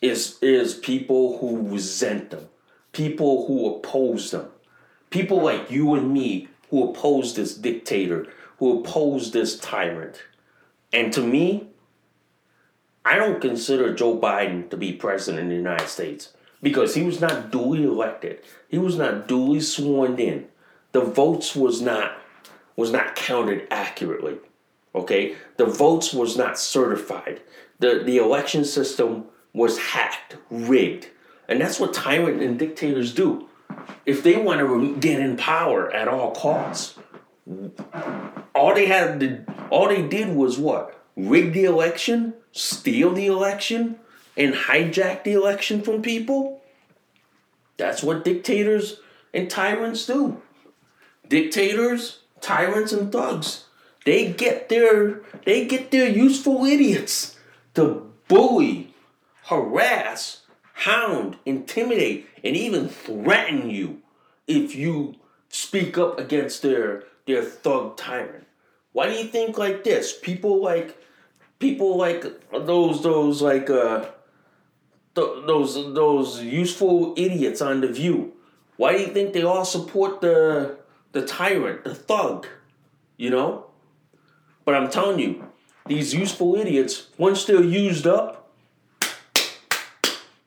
is 0.00 0.38
is 0.42 0.74
people 0.74 1.38
who 1.38 1.68
resent 1.68 2.30
them, 2.30 2.48
people 2.92 3.46
who 3.46 3.74
oppose 3.74 4.30
them, 4.30 4.48
people 5.10 5.42
like 5.42 5.70
you 5.70 5.94
and 5.94 6.12
me 6.12 6.48
who 6.70 6.88
oppose 6.90 7.34
this 7.34 7.54
dictator, 7.54 8.26
who 8.58 8.80
oppose 8.80 9.32
this 9.32 9.58
tyrant. 9.58 10.22
And 10.92 11.12
to 11.12 11.20
me, 11.20 11.68
I 13.06 13.14
don't 13.14 13.40
consider 13.40 13.94
Joe 13.94 14.18
Biden 14.18 14.68
to 14.70 14.76
be 14.76 14.92
president 14.92 15.44
of 15.44 15.50
the 15.50 15.54
United 15.54 15.88
States 15.88 16.32
because 16.60 16.96
he 16.96 17.04
was 17.04 17.20
not 17.20 17.52
duly 17.52 17.84
elected. 17.84 18.40
He 18.68 18.78
was 18.78 18.96
not 18.96 19.28
duly 19.28 19.60
sworn 19.60 20.18
in. 20.18 20.48
The 20.90 21.02
votes 21.02 21.54
was 21.54 21.80
not 21.80 22.18
was 22.74 22.90
not 22.90 23.14
counted 23.14 23.68
accurately. 23.70 24.38
Okay? 24.92 25.36
The 25.56 25.66
votes 25.66 26.12
was 26.12 26.36
not 26.36 26.58
certified. 26.58 27.42
The 27.78 28.02
the 28.04 28.16
election 28.16 28.64
system 28.64 29.26
was 29.54 29.78
hacked, 29.78 30.36
rigged. 30.50 31.06
And 31.48 31.60
that's 31.60 31.78
what 31.78 31.94
tyrant 31.94 32.42
and 32.42 32.58
dictators 32.58 33.14
do. 33.14 33.48
If 34.04 34.24
they 34.24 34.36
want 34.36 34.58
to 34.60 34.96
get 34.96 35.20
in 35.20 35.36
power 35.36 35.92
at 35.92 36.08
all 36.08 36.32
costs, 36.32 36.98
all 38.52 38.74
they 38.74 38.86
had 38.86 39.20
to, 39.20 39.44
all 39.70 39.86
they 39.86 40.02
did 40.02 40.34
was 40.34 40.58
what? 40.58 40.95
Rig 41.16 41.52
the 41.54 41.64
election, 41.64 42.34
steal 42.52 43.12
the 43.12 43.26
election, 43.26 43.98
and 44.36 44.54
hijack 44.54 45.24
the 45.24 45.32
election 45.32 45.80
from 45.80 46.02
people. 46.02 46.62
That's 47.78 48.02
what 48.02 48.24
dictators 48.24 49.00
and 49.32 49.50
tyrants 49.50 50.06
do. 50.06 50.42
Dictators, 51.28 52.20
tyrants, 52.40 52.92
and 52.92 53.10
thugs. 53.10 53.64
They 54.04 54.32
get 54.32 54.68
their 54.68 55.22
they 55.44 55.66
get 55.66 55.90
their 55.90 56.08
useful 56.08 56.64
idiots 56.64 57.36
to 57.74 58.12
bully, 58.28 58.94
harass, 59.44 60.42
hound, 60.72 61.38
intimidate, 61.44 62.28
and 62.44 62.56
even 62.56 62.88
threaten 62.88 63.68
you 63.68 64.02
if 64.46 64.74
you 64.76 65.16
speak 65.48 65.98
up 65.98 66.18
against 66.18 66.62
their 66.62 67.04
their 67.26 67.42
thug 67.42 67.96
tyrant. 67.96 68.46
Why 68.92 69.08
do 69.08 69.14
you 69.14 69.24
think 69.24 69.58
like 69.58 69.82
this? 69.82 70.16
People 70.22 70.62
like 70.62 70.96
people 71.58 71.96
like 71.96 72.24
those 72.52 73.02
those 73.02 73.42
like 73.42 73.70
uh 73.70 74.04
th- 75.14 75.46
those 75.46 75.74
those 75.94 76.42
useful 76.42 77.14
idiots 77.16 77.60
on 77.60 77.80
the 77.80 77.88
view. 77.88 78.32
Why 78.76 78.92
do 78.92 79.00
you 79.00 79.08
think 79.08 79.32
they 79.32 79.42
all 79.42 79.64
support 79.64 80.20
the 80.20 80.78
the 81.12 81.24
tyrant, 81.24 81.84
the 81.84 81.94
thug? 81.94 82.46
You 83.16 83.30
know? 83.30 83.66
But 84.64 84.74
I'm 84.74 84.90
telling 84.90 85.18
you, 85.20 85.46
these 85.86 86.12
useful 86.12 86.56
idiots, 86.56 87.06
once 87.16 87.44
they're 87.44 87.62
used 87.62 88.06
up, 88.06 88.50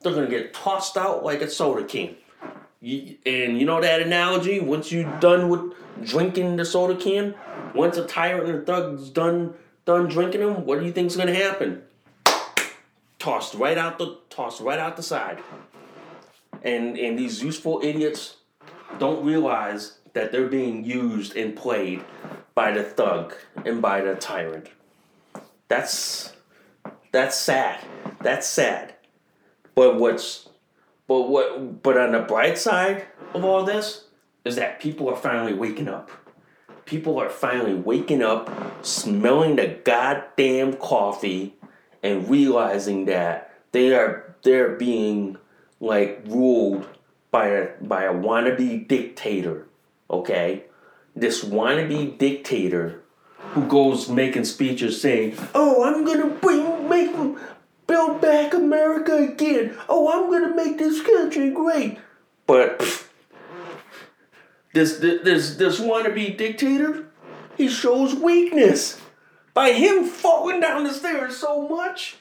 they're 0.02 0.14
gonna 0.14 0.30
get 0.30 0.54
tossed 0.54 0.98
out 0.98 1.24
like 1.24 1.42
a 1.42 1.50
soda 1.50 1.86
can. 1.86 2.16
and 2.82 3.60
you 3.60 3.66
know 3.66 3.82
that 3.82 4.02
analogy? 4.02 4.60
Once 4.60 4.92
you're 4.92 5.20
done 5.20 5.50
with 5.50 5.74
drinking 6.04 6.58
the 6.58 6.66
soda 6.66 6.96
can, 6.96 7.34
once 7.74 7.98
a 7.98 8.06
tyrant 8.06 8.50
and 8.50 8.60
a 8.60 8.66
thug's 8.66 9.10
done 9.10 9.54
done 9.90 10.08
drinking 10.08 10.42
them, 10.42 10.66
what 10.66 10.80
do 10.80 10.86
you 10.86 10.92
think's 10.92 11.16
gonna 11.16 11.34
happen? 11.34 11.82
Tossed 13.18 13.56
right 13.56 13.78
out 13.78 13.98
the 13.98 14.20
tossed 14.30 14.62
right 14.62 14.78
out 14.78 14.96
the 14.96 15.02
side. 15.04 15.40
And 16.62 16.96
and 16.96 17.18
these 17.18 17.42
useful 17.42 17.82
idiots 17.84 18.38
don't 19.00 19.26
realize 19.26 19.98
that 20.14 20.32
they're 20.32 20.48
being 20.48 20.84
used 20.84 21.36
and 21.36 21.56
played 21.56 22.04
by 22.54 22.72
the 22.72 22.84
thug 22.84 23.34
and 23.66 23.82
by 23.82 24.02
the 24.02 24.14
tyrant. 24.14 24.70
That's 25.70 26.34
that's 27.12 27.36
sad. 27.36 27.80
That's 28.22 28.46
sad. 28.46 28.94
But 29.74 29.96
what's 29.96 30.50
but 31.08 31.30
what 31.30 31.82
but 31.82 31.98
on 31.98 32.12
the 32.12 32.20
bright 32.20 32.60
side 32.60 33.08
of 33.34 33.44
all 33.44 33.64
this 33.64 34.06
is 34.46 34.56
that 34.56 34.80
people 34.80 35.10
are 35.10 35.16
finally 35.16 35.54
waking 35.54 35.88
up. 35.88 36.12
People 36.90 37.20
are 37.22 37.30
finally 37.30 37.76
waking 37.76 38.24
up, 38.24 38.50
smelling 38.84 39.58
the 39.58 39.68
goddamn 39.68 40.74
coffee 40.74 41.54
and 42.02 42.28
realizing 42.28 43.06
that 43.06 43.54
they 43.74 43.94
are 43.94 44.36
they're 44.42 44.76
being 44.76 45.38
like 45.80 46.20
ruled 46.26 46.88
by 47.30 47.50
a 47.50 47.68
by 47.80 48.06
a 48.06 48.12
wannabe 48.12 48.88
dictator, 48.88 49.68
okay? 50.10 50.64
This 51.16 51.46
wannabe 51.46 52.18
dictator 52.18 53.04
who 53.52 53.68
goes 53.68 54.10
making 54.10 54.46
speeches 54.46 55.00
saying, 55.00 55.38
"Oh, 55.54 55.84
I'm 55.84 56.04
gonna 56.04 56.34
bring 56.42 56.90
make 56.90 57.12
build 57.86 58.20
back 58.20 58.56
America 58.56 59.16
again. 59.16 59.78
Oh, 59.88 60.12
I'm 60.12 60.32
gonna 60.32 60.56
make 60.56 60.80
this 60.80 61.02
country 61.02 61.52
great." 61.52 62.00
But 62.48 62.80
pff, 62.80 63.09
this 64.74 64.98
this 64.98 65.56
this 65.56 65.80
wannabe 65.80 66.38
dictator, 66.38 67.08
he 67.58 67.68
shows 67.68 68.14
weakness 68.16 69.02
by 69.54 69.72
him 69.72 70.06
falling 70.06 70.60
down 70.60 70.84
the 70.84 70.94
stairs 70.94 71.38
so 71.38 71.68
much. 71.68 72.18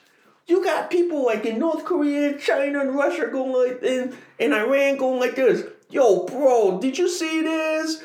You 0.47 0.65
got 0.65 0.91
people 0.91 1.27
like 1.27 1.45
in 1.45 1.59
North 1.59 1.85
Korea, 1.85 2.39
China, 2.39 2.81
and 2.81 2.95
Russia 2.95 3.29
going 3.31 3.53
like 3.53 3.83
and, 3.83 4.17
and 4.41 4.55
Iran 4.55 4.97
going 4.97 5.21
like 5.21 5.37
this. 5.37 5.65
Yo, 5.91 6.25
bro, 6.25 6.81
did 6.81 6.99
you 6.99 7.09
see 7.09 7.43
this? 7.43 8.03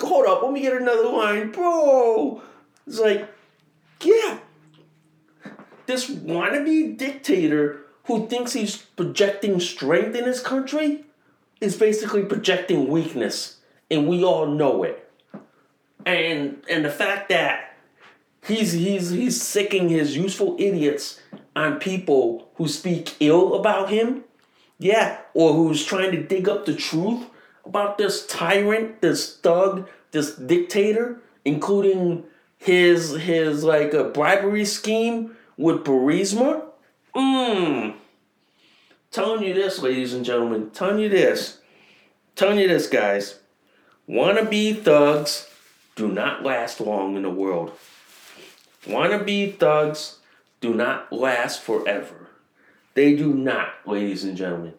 Hold 0.00 0.26
up, 0.26 0.42
let 0.42 0.52
me 0.52 0.62
get 0.62 0.80
another 0.80 1.08
line, 1.08 1.52
bro. 1.52 2.42
It's 2.86 2.98
like, 2.98 3.28
yeah. 4.02 4.38
This 5.86 6.10
wannabe 6.10 6.98
dictator 6.98 7.82
who 8.04 8.26
thinks 8.28 8.52
he's 8.52 8.76
projecting 8.76 9.60
strength 9.60 10.16
in 10.16 10.24
his 10.24 10.40
country 10.40 11.04
is 11.60 11.76
basically 11.76 12.24
projecting 12.24 12.88
weakness, 12.88 13.55
and 13.90 14.08
we 14.08 14.24
all 14.24 14.46
know 14.46 14.82
it. 14.82 15.10
And 16.04 16.62
and 16.70 16.84
the 16.84 16.90
fact 16.90 17.28
that 17.30 17.76
he's 18.46 18.72
he's 18.72 19.10
he's 19.10 19.40
sicking 19.40 19.88
his 19.88 20.16
useful 20.16 20.56
idiots 20.58 21.20
on 21.54 21.78
people 21.78 22.48
who 22.54 22.68
speak 22.68 23.16
ill 23.20 23.54
about 23.54 23.90
him, 23.90 24.24
yeah, 24.78 25.18
or 25.34 25.54
who's 25.54 25.84
trying 25.84 26.12
to 26.12 26.22
dig 26.22 26.48
up 26.48 26.66
the 26.66 26.74
truth 26.74 27.26
about 27.64 27.98
this 27.98 28.26
tyrant, 28.26 29.00
this 29.00 29.36
thug, 29.38 29.88
this 30.12 30.36
dictator, 30.36 31.20
including 31.44 32.24
his 32.58 33.16
his 33.16 33.64
like 33.64 33.92
a 33.92 34.04
bribery 34.04 34.64
scheme 34.64 35.36
with 35.56 35.84
Burisma? 35.84 36.62
Mmm. 37.14 37.94
Telling 39.10 39.42
you 39.42 39.54
this, 39.54 39.80
ladies 39.80 40.12
and 40.12 40.24
gentlemen. 40.24 40.70
Telling 40.70 40.98
you 40.98 41.08
this. 41.08 41.60
Telling 42.34 42.58
you 42.58 42.68
this, 42.68 42.86
guys. 42.86 43.40
Wannabe 44.08 44.82
thugs 44.82 45.50
do 45.96 46.08
not 46.08 46.44
last 46.44 46.80
long 46.80 47.16
in 47.16 47.22
the 47.22 47.30
world. 47.30 47.72
Wannabe 48.86 49.58
thugs 49.58 50.18
do 50.60 50.72
not 50.74 51.12
last 51.12 51.60
forever. 51.60 52.28
They 52.94 53.16
do 53.16 53.34
not, 53.34 53.70
ladies 53.84 54.22
and 54.22 54.36
gentlemen. 54.36 54.74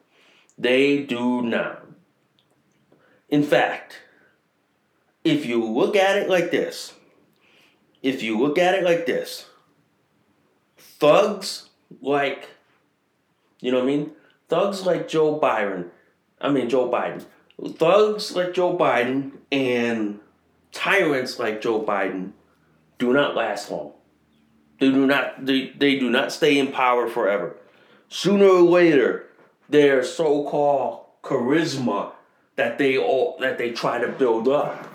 They 0.57 1.03
do 1.03 1.41
not. 1.41 1.85
In 3.29 3.43
fact, 3.43 3.99
if 5.23 5.45
you 5.45 5.63
look 5.63 5.95
at 5.95 6.17
it 6.17 6.29
like 6.29 6.49
this, 6.49 6.93
if 8.01 8.23
you 8.23 8.39
look 8.39 8.57
at 8.57 8.75
it 8.75 8.83
like 8.83 9.05
this, 9.05 9.45
thugs 10.77 11.69
like, 12.01 12.47
you 13.59 13.71
know 13.71 13.79
what 13.79 13.83
I 13.83 13.87
mean? 13.87 14.11
Thugs 14.47 14.85
like 14.85 15.09
Joe 15.09 15.37
Biden, 15.37 15.89
I 16.39 16.49
mean 16.49 16.69
Joe 16.69 16.89
Biden, 16.89 17.25
thugs 17.77 18.35
like 18.35 18.53
Joe 18.53 18.77
Biden 18.77 19.31
and 19.51 20.19
tyrants 20.71 21.39
like 21.39 21.61
Joe 21.61 21.81
Biden 21.81 22.31
do 22.99 23.13
not 23.13 23.35
last 23.35 23.71
long. 23.71 23.93
They 24.79 24.91
do 24.91 25.07
not 25.07 25.45
they, 25.45 25.69
they 25.77 25.97
do 25.97 26.09
not 26.09 26.31
stay 26.31 26.57
in 26.57 26.71
power 26.71 27.07
forever. 27.07 27.55
Sooner 28.09 28.45
or 28.45 28.61
later, 28.61 29.27
their 29.69 30.03
so-called 30.03 31.05
charisma 31.23 32.11
that 32.55 32.77
they 32.77 32.97
all 32.97 33.37
that 33.39 33.57
they 33.57 33.71
try 33.71 33.99
to 33.99 34.07
build 34.07 34.47
up. 34.47 34.87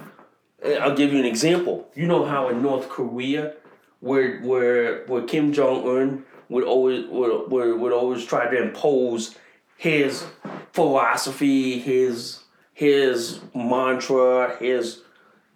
Eh, 0.63 0.77
I'll 0.77 0.97
give 0.97 1.13
you 1.13 1.19
an 1.19 1.25
example. 1.25 1.89
You 1.95 2.07
know 2.07 2.25
how 2.25 2.49
in 2.49 2.63
North 2.63 2.89
Korea, 2.89 3.55
where 4.01 4.41
where 4.41 5.05
where 5.07 5.23
Kim 5.23 5.53
Jong 5.53 5.87
Un 5.87 6.25
would 6.49 6.65
always 6.65 7.07
would, 7.09 7.51
would, 7.51 7.81
would 7.81 7.93
always 7.93 8.25
try 8.25 8.49
to 8.49 8.63
impose 8.63 9.37
his 9.77 10.25
philosophy, 10.73 11.81
his 11.81 12.42
his 12.73 13.41
mantra, 13.55 14.57
his 14.59 15.03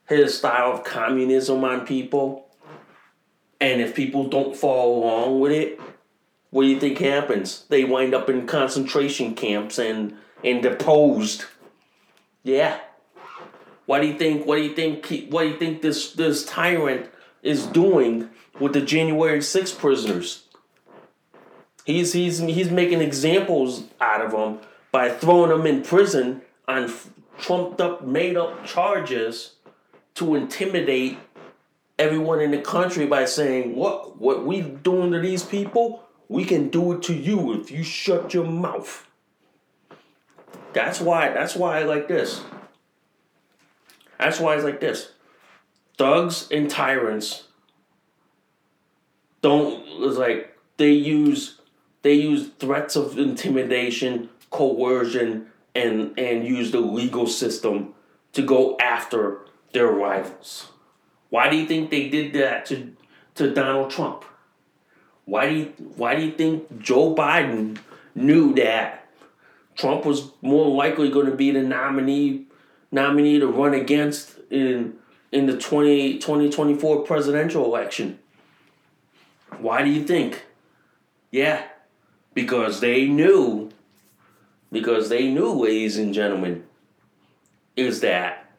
his 0.09 0.39
style 0.39 0.73
of 0.73 0.85
communism 0.85 1.65
on 1.65 1.87
people. 1.87 2.47
And 3.61 3.81
if 3.81 3.95
people 3.95 4.29
don't 4.29 4.57
follow 4.57 4.99
along 4.99 5.41
with 5.41 5.53
it, 5.53 5.81
what 6.51 6.63
do 6.63 6.69
you 6.69 6.79
think 6.79 6.99
happens? 6.99 7.65
They 7.69 7.85
wind 7.85 8.15
up 8.15 8.31
in 8.31 8.47
concentration 8.47 9.35
camps 9.35 9.79
and 9.79 10.17
and 10.45 10.63
deposed. 10.63 11.45
Yeah. 12.43 12.79
Why 13.87 14.01
do 14.01 14.07
you 14.07 14.19
think? 14.19 14.47
What 14.47 14.57
do 14.57 14.63
you 14.63 14.75
think? 14.75 15.07
What 15.31 15.43
do 15.43 15.49
you 15.49 15.59
think 15.59 15.83
this 15.83 16.13
this 16.13 16.45
tyrant 16.45 17.09
is 17.43 17.67
doing 17.67 18.31
with 18.61 18.73
the 18.73 18.81
January 18.81 19.43
6 19.43 19.73
prisoners? 19.73 20.45
He's 21.85 22.13
he's 22.13 22.39
he's 22.39 22.71
making 22.71 23.01
examples 23.01 23.85
out 24.01 24.21
of 24.21 24.33
them 24.33 24.59
by 24.91 25.11
throwing 25.11 25.51
them 25.51 25.67
in 25.67 25.83
prison 25.83 26.43
on 26.69 26.93
trumped 27.39 27.81
up, 27.81 28.05
made 28.05 28.37
up 28.37 28.65
charges 28.65 29.55
to 30.15 30.35
intimidate 30.35 31.19
everyone 31.99 32.41
in 32.41 32.51
the 32.51 32.61
country 32.61 33.07
by 33.07 33.25
saying, 33.25 33.77
"What 33.77 34.21
what 34.21 34.45
we 34.45 34.61
doing 34.61 35.13
to 35.13 35.21
these 35.21 35.43
people, 35.43 36.05
we 36.29 36.45
can 36.45 36.69
do 36.69 36.93
it 36.93 37.03
to 37.05 37.15
you 37.15 37.53
if 37.53 37.71
you 37.71 37.83
shut 37.83 38.35
your 38.35 38.45
mouth." 38.45 39.07
That's 40.73 41.01
why. 41.01 41.33
That's 41.33 41.55
why 41.57 41.79
I 41.79 41.85
like 41.85 42.09
this. 42.09 42.43
That's 44.19 44.41
why 44.41 44.55
it's 44.55 44.65
like 44.65 44.81
this. 44.81 45.13
Thugs 45.99 46.49
and 46.51 46.69
tyrants 46.71 47.45
don't 49.47 49.85
it's 50.03 50.19
like 50.19 50.57
they 50.77 50.91
use 50.91 51.61
they 52.03 52.15
use 52.15 52.51
threats 52.59 52.97
of 52.97 53.19
intimidation, 53.19 54.29
coercion, 54.51 55.47
and 55.77 56.19
and 56.19 56.47
use 56.47 56.71
the 56.71 56.81
legal 56.81 57.27
system 57.27 57.95
to 58.33 58.43
go 58.43 58.77
after 58.79 59.41
their 59.73 59.89
rivals. 59.89 60.69
Why 61.29 61.51
do 61.51 61.57
you 61.57 61.67
think 61.67 61.91
they 61.91 62.09
did 62.09 62.33
that 62.35 62.67
to 62.67 62.97
to 63.35 63.53
Donald 63.53 63.91
Trump? 63.91 64.25
Why 65.25 65.49
do 65.49 65.55
you 65.57 65.65
why 65.97 66.17
do 66.17 66.25
you 66.25 66.33
think 66.33 66.81
Joe 66.81 67.15
Biden 67.15 67.79
knew 68.15 68.55
that 68.55 69.07
Trump 69.75 70.05
was 70.05 70.31
more 70.41 70.69
likely 70.75 71.11
going 71.11 71.27
to 71.27 71.37
be 71.37 71.51
the 71.51 71.63
nominee 71.63 72.47
nominee 72.91 73.39
to 73.39 73.47
run 73.47 73.75
against 73.75 74.39
in 74.51 74.97
in 75.33 75.47
the 75.47 75.59
20, 75.59 76.19
2024 76.19 77.03
presidential 77.03 77.65
election? 77.65 78.19
Why 79.59 79.83
do 79.83 79.91
you 79.91 80.05
think? 80.05 80.45
Yeah, 81.31 81.65
because 82.33 82.81
they 82.81 83.07
knew 83.07 83.71
because 84.77 85.09
they 85.09 85.31
knew, 85.31 85.53
ladies 85.53 85.97
and 85.97 86.13
gentlemen, 86.13 86.63
is 87.77 88.01
that 88.01 88.51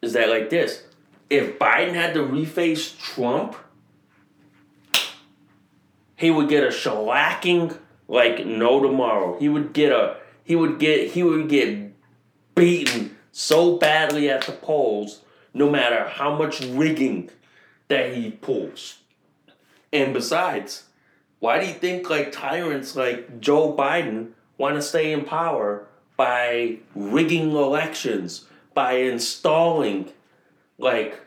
is 0.00 0.12
that 0.12 0.28
like 0.28 0.50
this. 0.50 0.84
If 1.28 1.58
Biden 1.58 1.94
had 1.94 2.14
to 2.14 2.20
reface 2.20 2.96
Trump, 2.96 3.56
he 6.14 6.30
would 6.30 6.48
get 6.48 6.62
a 6.62 6.68
shellacking 6.68 7.76
like 8.06 8.46
no 8.46 8.80
tomorrow. 8.80 9.36
He 9.40 9.48
would 9.48 9.72
get 9.72 9.90
a 9.90 10.18
he 10.44 10.54
would 10.54 10.78
get 10.78 11.10
he 11.10 11.24
would 11.24 11.48
get 11.48 11.92
beaten 12.54 13.16
so 13.32 13.78
badly 13.78 14.30
at 14.30 14.46
the 14.46 14.52
polls, 14.52 15.22
no 15.52 15.68
matter 15.68 16.08
how 16.08 16.36
much 16.36 16.60
rigging 16.60 17.30
that 17.88 18.14
he 18.14 18.30
pulls. 18.30 18.98
And 19.92 20.14
besides, 20.14 20.84
why 21.40 21.58
do 21.58 21.66
you 21.66 21.74
think 21.74 22.08
like 22.08 22.30
tyrants 22.30 22.94
like 22.94 23.40
Joe 23.40 23.74
Biden 23.76 24.34
want 24.58 24.76
to 24.76 24.82
stay 24.82 25.12
in 25.12 25.24
power 25.24 25.86
by 26.16 26.78
rigging 26.94 27.50
elections, 27.50 28.46
by 28.74 28.94
installing 28.94 30.10
like 30.78 31.20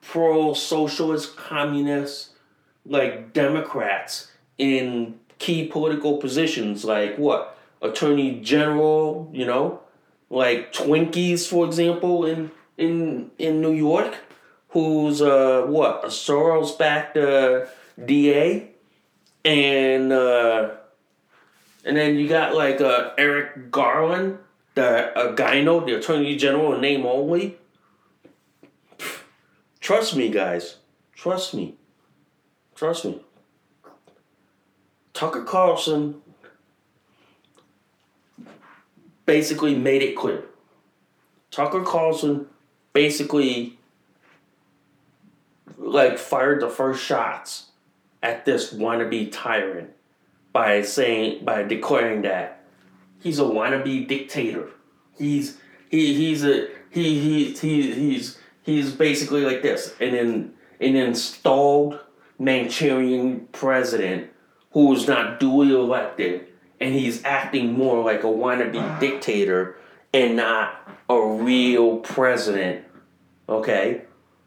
pro 0.00 0.54
socialist 0.54 1.36
communists 1.36 2.30
like 2.84 3.32
Democrats 3.32 4.28
in 4.58 5.18
key 5.38 5.66
political 5.66 6.18
positions 6.18 6.84
like 6.84 7.16
what? 7.16 7.58
Attorney 7.80 8.40
General, 8.40 9.28
you 9.32 9.44
know, 9.44 9.80
like 10.30 10.72
Twinkies, 10.72 11.48
for 11.48 11.66
example, 11.66 12.24
in 12.24 12.50
in 12.78 13.30
in 13.38 13.60
New 13.60 13.72
York, 13.72 14.16
who's 14.68 15.20
uh 15.20 15.64
what 15.68 16.04
a 16.04 16.08
Soros 16.08 16.78
backed 16.78 17.16
uh, 17.16 17.66
DA, 18.04 18.70
and 19.44 20.12
uh, 20.12 20.70
and 21.84 21.96
then 21.96 22.16
you 22.16 22.28
got 22.28 22.54
like 22.54 22.80
uh, 22.80 23.12
Merrick 23.16 23.70
Garland, 23.70 24.38
the 24.74 25.12
gyno, 25.36 25.84
the 25.84 25.96
Attorney 25.96 26.36
General 26.36 26.78
name 26.78 27.04
only. 27.04 27.58
Trust 29.80 30.14
me, 30.14 30.28
guys. 30.28 30.76
Trust 31.14 31.54
me. 31.54 31.74
Trust 32.74 33.04
me. 33.04 33.20
Tucker 35.12 35.42
Carlson 35.44 36.22
basically 39.26 39.74
made 39.74 40.02
it 40.02 40.16
clear. 40.16 40.44
Tucker 41.50 41.82
Carlson 41.82 42.46
basically 42.92 43.78
like 45.76 46.18
fired 46.18 46.60
the 46.60 46.68
first 46.68 47.02
shots 47.02 47.66
at 48.22 48.44
this 48.44 48.72
wannabe 48.72 49.30
tyrant 49.32 49.90
by 50.52 50.82
saying 50.82 51.44
by 51.44 51.62
declaring 51.62 52.22
that 52.22 52.64
he's 53.20 53.38
a 53.38 53.44
wannabe 53.44 54.06
dictator. 54.06 54.70
He's 55.16 55.58
he 55.90 56.14
he's 56.14 56.44
a 56.44 56.68
he 56.90 57.20
he 57.20 57.52
he 57.54 57.92
he's 57.92 58.38
he's 58.62 58.92
basically 58.92 59.42
like 59.42 59.62
this 59.62 59.94
an 60.00 60.14
in, 60.14 60.54
an 60.80 60.96
installed 60.96 62.00
Manchurian 62.38 63.48
president 63.52 64.30
who 64.72 64.94
is 64.94 65.06
not 65.06 65.38
duly 65.38 65.72
elected 65.72 66.46
and 66.80 66.94
he's 66.94 67.24
acting 67.24 67.72
more 67.72 68.02
like 68.02 68.24
a 68.24 68.26
wannabe 68.26 68.98
dictator 68.98 69.76
and 70.12 70.36
not 70.36 70.74
a 71.08 71.20
real 71.20 71.98
president. 71.98 72.84
Okay? 73.48 74.02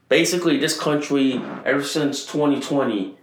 Basically, 0.10 0.58
this 0.58 0.78
country, 0.78 1.42
ever 1.66 1.84
since 1.84 2.26
2020, 2.26 3.18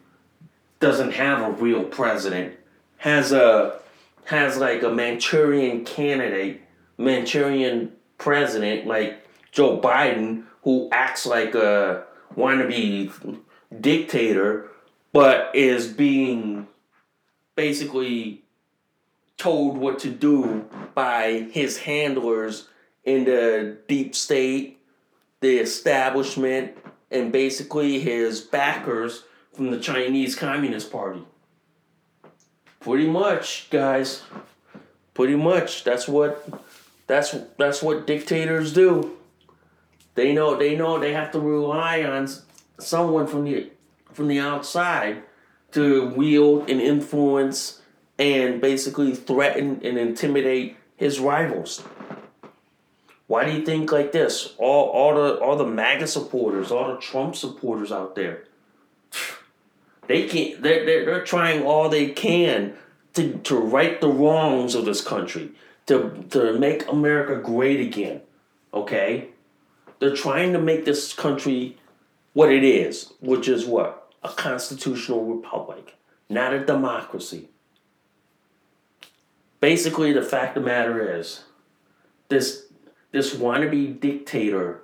doesn't 0.80 1.12
have 1.12 1.42
a 1.42 1.50
real 1.52 1.84
president. 1.84 2.56
Has 3.02 3.32
a 3.32 3.80
has 4.26 4.58
like 4.58 4.84
a 4.84 4.88
Manchurian 4.88 5.84
candidate, 5.84 6.60
Manchurian 6.98 7.90
president 8.16 8.86
like 8.86 9.26
Joe 9.50 9.80
Biden, 9.80 10.44
who 10.62 10.88
acts 10.92 11.26
like 11.26 11.56
a 11.56 12.04
wannabe 12.36 13.40
dictator, 13.80 14.70
but 15.12 15.50
is 15.52 15.88
being 15.88 16.68
basically 17.56 18.44
told 19.36 19.78
what 19.78 19.98
to 19.98 20.08
do 20.08 20.64
by 20.94 21.48
his 21.50 21.78
handlers 21.78 22.68
in 23.02 23.24
the 23.24 23.78
deep 23.88 24.14
state, 24.14 24.78
the 25.40 25.58
establishment, 25.58 26.76
and 27.10 27.32
basically 27.32 27.98
his 27.98 28.42
backers 28.42 29.24
from 29.52 29.72
the 29.72 29.80
Chinese 29.80 30.36
Communist 30.36 30.92
Party. 30.92 31.24
Pretty 32.82 33.08
much, 33.08 33.68
guys. 33.70 34.22
Pretty 35.14 35.36
much. 35.36 35.84
That's 35.84 36.08
what 36.08 36.48
that's 37.06 37.36
that's 37.58 37.82
what 37.82 38.06
dictators 38.06 38.72
do. 38.72 39.16
They 40.14 40.32
know 40.32 40.56
they 40.56 40.74
know 40.76 40.98
they 40.98 41.12
have 41.12 41.30
to 41.32 41.40
rely 41.40 42.02
on 42.02 42.28
someone 42.78 43.26
from 43.26 43.44
the 43.44 43.70
from 44.12 44.28
the 44.28 44.40
outside 44.40 45.22
to 45.72 46.08
wield 46.08 46.68
and 46.68 46.80
influence 46.80 47.80
and 48.18 48.60
basically 48.60 49.14
threaten 49.14 49.80
and 49.84 49.98
intimidate 49.98 50.76
his 50.96 51.18
rivals. 51.20 51.82
Why 53.26 53.44
do 53.44 53.52
you 53.52 53.64
think 53.64 53.92
like 53.92 54.12
this? 54.12 54.54
All 54.58 54.88
all 54.90 55.14
the 55.14 55.38
all 55.38 55.56
the 55.56 55.66
MAGA 55.66 56.06
supporters, 56.06 56.70
all 56.70 56.94
the 56.94 57.00
Trump 57.00 57.36
supporters 57.36 57.92
out 57.92 58.14
there, 58.14 58.44
they 60.12 60.28
can't. 60.28 60.62
They're, 60.62 60.84
they're, 60.84 61.04
they're 61.06 61.24
trying 61.24 61.62
all 61.62 61.88
they 61.88 62.08
can 62.08 62.74
to, 63.14 63.38
to 63.38 63.56
right 63.56 64.00
the 64.00 64.08
wrongs 64.08 64.74
of 64.74 64.84
this 64.84 65.00
country, 65.00 65.52
to 65.86 66.24
to 66.30 66.58
make 66.58 66.86
America 66.88 67.40
great 67.42 67.80
again. 67.80 68.20
Okay, 68.74 69.28
they're 69.98 70.14
trying 70.14 70.52
to 70.52 70.60
make 70.60 70.84
this 70.84 71.12
country 71.12 71.78
what 72.34 72.52
it 72.52 72.64
is, 72.64 73.12
which 73.20 73.48
is 73.48 73.64
what 73.64 74.12
a 74.22 74.28
constitutional 74.28 75.24
republic, 75.24 75.96
not 76.28 76.52
a 76.52 76.64
democracy. 76.64 77.48
Basically, 79.60 80.12
the 80.12 80.22
fact 80.22 80.56
of 80.56 80.62
the 80.62 80.68
matter 80.68 81.18
is, 81.18 81.44
this 82.28 82.66
this 83.12 83.34
wannabe 83.34 83.98
dictator 83.98 84.82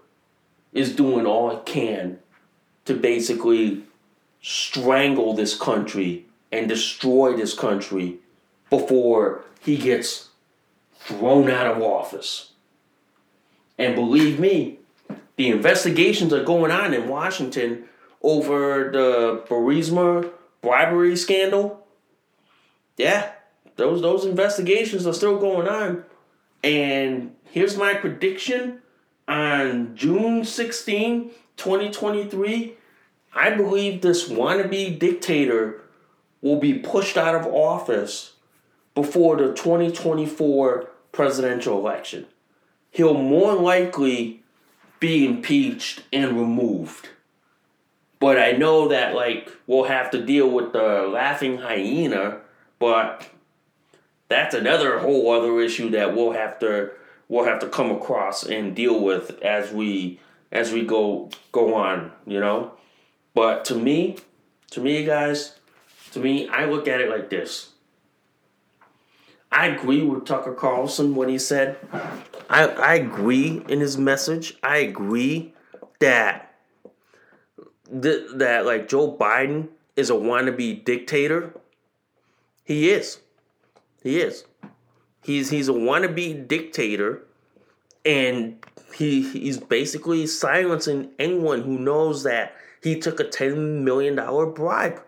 is 0.73 0.95
doing 0.95 1.27
all 1.27 1.51
it 1.51 1.67
can 1.67 2.19
to 2.85 2.95
basically 2.95 3.85
strangle 4.41 5.35
this 5.35 5.57
country 5.57 6.27
and 6.51 6.69
destroy 6.69 7.37
this 7.37 7.55
country 7.55 8.19
before 8.71 9.45
he 9.61 9.77
gets 9.77 10.29
thrown 10.99 11.51
out 11.51 11.67
of 11.67 11.83
office. 11.83 12.53
And 13.79 13.95
believe 13.95 14.41
me, 14.41 14.79
the 15.37 15.49
investigations 15.49 16.33
are 16.33 16.45
going 16.45 16.71
on 16.71 16.93
in 16.95 17.09
Washington 17.09 17.85
over 18.23 18.91
the 18.93 19.45
Burisma 19.49 20.31
bribery 20.61 21.17
scandal. 21.17 21.87
Yeah, 22.97 23.31
those 23.77 24.03
those 24.03 24.25
investigations 24.25 25.07
are 25.07 25.15
still 25.15 25.39
going 25.39 25.69
on. 25.69 26.05
And 26.65 27.37
here's 27.45 27.77
my 27.77 27.95
prediction 27.95 28.83
on 29.29 29.95
June 29.95 30.45
16, 30.45 31.31
2023, 31.57 32.75
I 33.35 33.51
believe 33.51 34.01
this 34.01 34.29
wannabe 34.29 34.99
dictator 34.99 35.83
will 36.41 36.59
be 36.59 36.75
pushed 36.75 37.17
out 37.17 37.35
of 37.35 37.47
office 37.47 38.35
before 38.95 39.37
the 39.37 39.53
2024 39.55 40.91
presidential 41.13 41.79
election. 41.79 42.27
He'll 42.91 43.15
more 43.15 43.55
likely 43.55 44.43
be 45.01 45.25
impeached 45.25 46.03
and 46.13 46.39
removed. 46.39 47.09
But 48.21 48.39
I 48.39 48.53
know 48.53 48.89
that 48.89 49.15
like 49.15 49.51
we'll 49.67 49.85
have 49.85 50.11
to 50.11 50.25
deal 50.25 50.51
with 50.51 50.73
the 50.73 51.09
laughing 51.09 51.59
hyena, 51.59 52.41
but 52.79 53.29
that's 54.29 54.55
another 54.55 54.99
whole 54.99 55.31
other 55.31 55.61
issue 55.61 55.91
that 55.91 56.15
we'll 56.15 56.33
have 56.33 56.59
to 56.61 56.91
we'll 57.29 57.45
have 57.45 57.61
to 57.61 57.69
come 57.69 57.91
across 57.91 58.43
and 58.45 58.75
deal 58.75 59.01
with 59.01 59.41
as 59.43 59.71
we 59.73 60.19
as 60.51 60.73
we 60.73 60.85
go 60.85 61.31
go 61.53 61.75
on, 61.75 62.13
you 62.27 62.41
know? 62.41 62.73
But 63.39 63.65
to 63.67 63.77
me, 63.77 64.17
to 64.73 64.81
me 64.81 65.05
guys, 65.05 65.61
to 66.11 66.19
me, 66.19 66.49
I 66.49 66.65
look 66.65 66.89
at 66.89 67.01
it 67.01 67.09
like 67.09 67.31
this. 67.31 67.71
I 69.53 69.69
agree 69.69 70.03
with 70.03 70.25
Tucker 70.25 70.55
Carlson 70.55 71.15
when 71.15 71.29
he 71.29 71.39
said, 71.39 71.77
I, 72.51 72.67
I 72.67 72.95
agree 72.95 73.63
in 73.69 73.79
his 73.79 73.97
message. 73.97 74.57
I 74.61 74.79
agree 74.79 75.55
that 76.01 76.53
th- 78.03 78.27
that 78.35 78.67
like 78.67 78.89
Joe 78.89 79.17
Biden 79.17 79.69
is 79.95 80.11
a 80.11 80.15
wannabe 80.15 80.85
dictator. 80.85 81.55
He 82.65 82.91
is. 82.91 83.21
He 84.03 84.21
is. 84.21 84.47
He's 85.23 85.51
he's 85.51 85.69
a 85.69 85.73
wannabe 85.75 86.49
dictator, 86.49 87.23
and 88.05 88.67
he 88.93 89.23
he's 89.23 89.59
basically 89.59 90.27
silencing 90.27 91.11
anyone 91.21 91.63
who 91.63 91.79
knows 91.79 92.25
that 92.25 92.53
he 92.83 92.99
took 92.99 93.21
a 93.21 93.25
ten 93.25 93.85
million 93.85 94.17
dollar 94.17 94.47
bribe. 94.47 95.03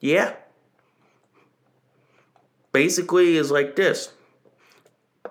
Yeah. 0.00 0.34
Basically, 2.72 3.36
is 3.36 3.50
like 3.50 3.76
this. 3.76 4.12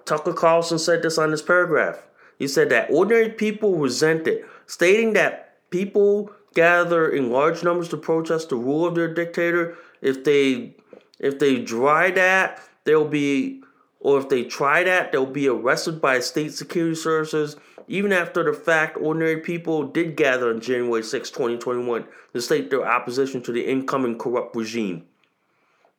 Tucker 0.05 0.33
Carlson 0.33 0.79
said 0.79 1.03
this 1.03 1.17
on 1.17 1.31
this 1.31 1.41
paragraph. 1.41 2.03
He 2.39 2.47
said 2.47 2.69
that 2.69 2.89
ordinary 2.89 3.29
people 3.29 3.77
resent 3.77 4.27
it, 4.27 4.45
stating 4.65 5.13
that 5.13 5.69
people 5.69 6.31
gather 6.53 7.09
in 7.09 7.31
large 7.31 7.63
numbers 7.63 7.89
to 7.89 7.97
protest 7.97 8.49
the 8.49 8.55
rule 8.55 8.85
of 8.85 8.95
their 8.95 9.13
dictator. 9.13 9.77
If 10.01 10.23
they 10.23 10.75
if 11.19 11.39
they 11.39 11.63
try 11.63 12.11
that, 12.11 12.61
they'll 12.83 13.07
be 13.07 13.61
or 13.99 14.19
if 14.19 14.29
they 14.29 14.43
try 14.43 14.83
that, 14.83 15.11
they'll 15.11 15.25
be 15.25 15.47
arrested 15.47 16.01
by 16.01 16.19
state 16.19 16.53
security 16.53 16.95
services. 16.95 17.55
Even 17.87 18.13
after 18.13 18.43
the 18.43 18.53
fact, 18.53 18.97
ordinary 18.99 19.41
people 19.41 19.83
did 19.83 20.15
gather 20.15 20.49
on 20.49 20.61
January 20.61 21.03
6, 21.03 21.29
2021 21.29 22.05
to 22.33 22.41
state 22.41 22.69
their 22.69 22.85
opposition 22.85 23.41
to 23.43 23.51
the 23.51 23.65
incoming 23.65 24.17
corrupt 24.17 24.55
regime. 24.55 25.05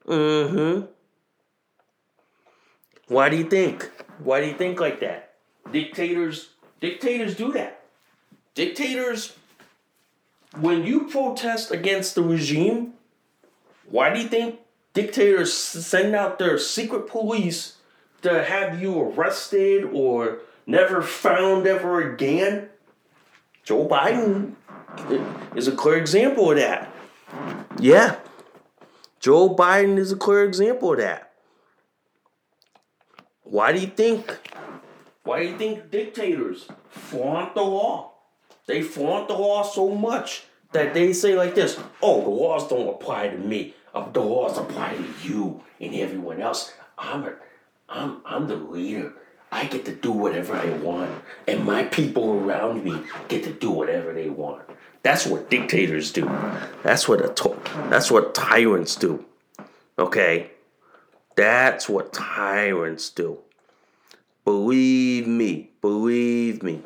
Mm-hmm. 0.07 0.87
Why 3.09 3.29
do 3.29 3.37
you 3.37 3.45
think? 3.45 3.91
Why 4.19 4.41
do 4.41 4.47
you 4.47 4.55
think 4.55 4.81
like 4.81 5.01
that? 5.01 5.35
Dictators 5.71 6.51
dictators 6.81 7.35
do 7.35 7.53
that. 7.53 7.85
Dictators 8.55 9.37
when 10.59 10.85
you 10.85 11.09
protest 11.09 11.71
against 11.71 12.15
the 12.15 12.23
regime, 12.23 12.95
why 13.87 14.13
do 14.13 14.21
you 14.21 14.29
think 14.29 14.61
dictators 14.93 15.53
send 15.53 16.15
out 16.15 16.39
their 16.39 16.59
secret 16.59 17.09
police 17.09 17.77
to 18.23 18.45
have 18.45 18.81
you 18.81 18.99
arrested 19.01 19.85
or 19.93 20.41
never 20.67 21.03
found 21.03 21.67
ever 21.67 22.13
again? 22.13 22.69
Joe 23.63 23.89
Biden 23.89 24.55
is 25.57 25.69
a 25.69 25.73
clear 25.73 25.97
example 25.97 26.51
of 26.51 26.57
that. 26.59 26.93
Yeah. 27.79 28.17
Joe 29.21 29.55
Biden 29.55 29.99
is 29.99 30.13
a 30.13 30.17
clear 30.17 30.45
example 30.45 30.93
of 30.93 30.99
that. 30.99 31.33
Why 33.43 33.73
do 33.73 33.81
you 33.81 33.87
think 33.87 34.39
why 35.25 35.43
do 35.43 35.49
you 35.49 35.57
think 35.57 35.91
dictators 35.91 36.69
flaunt 36.91 37.55
the 37.55 37.63
law? 37.63 38.13
They 38.67 38.83
flaunt 38.83 39.29
the 39.29 39.35
law 39.35 39.63
so 39.63 39.89
much 39.89 40.45
that 40.73 40.93
they 40.93 41.13
say 41.15 41.35
like 41.35 41.55
this, 41.55 41.81
oh, 42.03 42.23
the 42.23 42.29
laws 42.29 42.69
don't 42.69 42.89
apply 42.89 43.29
to 43.29 43.39
me. 43.39 43.75
Uh, 43.95 44.11
the 44.11 44.21
laws 44.21 44.59
apply 44.59 44.97
to 44.97 45.27
you 45.27 45.63
and 45.81 45.95
everyone 45.95 46.43
else. 46.43 46.75
I'm 46.99 47.25
a, 47.25 47.35
I'm 47.89 48.21
I'm 48.27 48.49
the 48.49 48.57
leader. 48.57 49.15
I 49.55 49.67
get 49.67 49.85
to 49.85 49.95
do 49.95 50.11
whatever 50.11 50.57
I 50.57 50.69
want, 50.79 51.13
and 51.47 51.65
my 51.65 51.85
people 51.85 52.33
around 52.33 52.83
me 52.83 53.01
get 53.29 53.45
to 53.45 53.53
do 53.53 53.71
whatever 53.71 54.13
they 54.13 54.29
want. 54.29 54.65
That's 55.05 55.27
what 55.27 55.49
dictators 55.49 56.11
do. 56.11 56.25
That's 56.83 57.07
what 57.09 57.21
a 57.21 57.33
that's 57.89 58.11
what 58.11 58.35
tyrants 58.35 58.97
do. 58.97 59.25
Okay? 59.97 60.51
That's 61.37 61.89
what 61.89 62.13
tyrants 62.13 63.11
do. 63.11 63.39
Believe 64.45 65.29
me, 65.29 65.71
believe 65.81 66.65
me. 66.65 66.83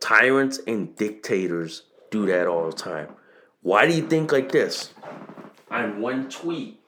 Tyrants 0.00 0.60
and 0.66 0.94
dictators 0.96 1.84
do 2.10 2.26
that 2.26 2.46
all 2.46 2.66
the 2.68 2.76
time. 2.76 3.08
Why 3.62 3.86
do 3.86 3.94
you 3.94 4.06
think 4.06 4.32
like 4.32 4.52
this? 4.52 4.92
On 5.70 5.98
one 6.02 6.28
tweet, 6.28 6.81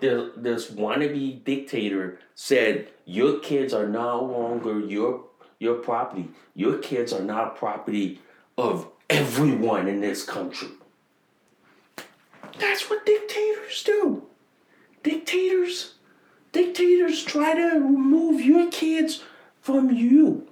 this 0.00 0.70
wannabe 0.70 1.42
dictator 1.44 2.18
said, 2.34 2.88
"Your 3.04 3.38
kids 3.38 3.72
are 3.72 3.88
no 3.88 4.22
longer 4.22 4.78
your 4.80 5.24
your 5.58 5.76
property. 5.76 6.28
Your 6.54 6.78
kids 6.78 7.12
are 7.12 7.22
not 7.22 7.56
property 7.56 8.20
of 8.58 8.88
everyone 9.08 9.88
in 9.88 10.00
this 10.00 10.24
country." 10.24 10.68
That's 12.58 12.88
what 12.88 13.06
dictators 13.06 13.82
do. 13.84 14.22
Dictators, 15.02 15.94
dictators 16.52 17.22
try 17.24 17.54
to 17.54 17.78
remove 17.78 18.40
your 18.40 18.70
kids 18.70 19.22
from 19.60 19.90
you, 19.90 20.46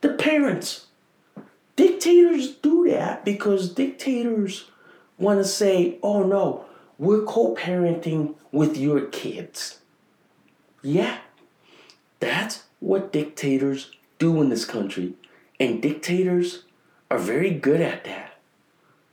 the 0.00 0.10
parents. 0.10 0.86
Dictators 1.76 2.54
do 2.54 2.88
that 2.88 3.24
because 3.24 3.72
dictators 3.72 4.70
want 5.18 5.38
to 5.38 5.44
say, 5.44 5.98
"Oh 6.02 6.24
no, 6.24 6.64
we're 6.98 7.22
co-parenting 7.22 8.34
with 8.50 8.76
your 8.76 9.02
kids. 9.02 9.78
Yeah, 10.82 11.18
that's 12.20 12.64
what 12.80 13.12
dictators 13.12 13.92
do 14.18 14.42
in 14.42 14.48
this 14.48 14.64
country, 14.64 15.14
and 15.60 15.80
dictators 15.80 16.64
are 17.10 17.18
very 17.18 17.50
good 17.50 17.80
at 17.80 18.04
that. 18.04 18.38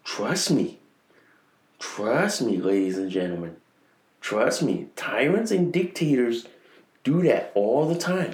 Trust 0.03 0.51
me. 0.51 0.79
Trust 1.79 2.41
me, 2.41 2.57
ladies 2.57 2.97
and 2.97 3.11
gentlemen. 3.11 3.57
Trust 4.19 4.63
me. 4.63 4.87
Tyrants 4.95 5.51
and 5.51 5.71
dictators 5.71 6.47
do 7.03 7.21
that 7.23 7.51
all 7.53 7.87
the 7.87 7.97
time. 7.97 8.33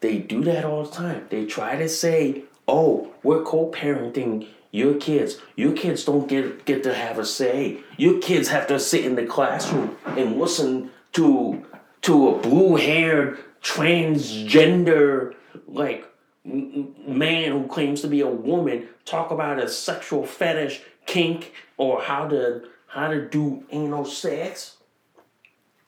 They 0.00 0.18
do 0.18 0.44
that 0.44 0.64
all 0.64 0.84
the 0.84 0.92
time. 0.92 1.26
They 1.30 1.44
try 1.44 1.76
to 1.76 1.88
say, 1.88 2.44
"Oh, 2.66 3.12
we're 3.22 3.42
co-parenting 3.42 4.46
your 4.70 4.94
kids. 4.94 5.38
Your 5.56 5.72
kids 5.72 6.04
don't 6.04 6.28
get 6.28 6.64
get 6.64 6.82
to 6.84 6.94
have 6.94 7.18
a 7.18 7.26
say. 7.26 7.80
Your 7.96 8.20
kids 8.20 8.48
have 8.48 8.66
to 8.68 8.78
sit 8.78 9.04
in 9.04 9.16
the 9.16 9.26
classroom 9.26 9.96
and 10.04 10.38
listen 10.38 10.90
to 11.12 11.66
to 12.02 12.28
a 12.28 12.38
blue-haired 12.38 13.38
transgender 13.62 15.34
like 15.66 16.06
man 16.44 17.52
who 17.52 17.66
claims 17.66 18.00
to 18.00 18.08
be 18.08 18.20
a 18.20 18.28
woman 18.28 18.88
talk 19.04 19.30
about 19.30 19.58
a 19.58 19.68
sexual 19.68 20.24
fetish, 20.24 20.80
kink, 21.06 21.52
or 21.76 22.00
how 22.00 22.26
to 22.28 22.62
how 22.86 23.08
to 23.08 23.28
do 23.28 23.64
anal 23.70 24.04
sex. 24.04 24.76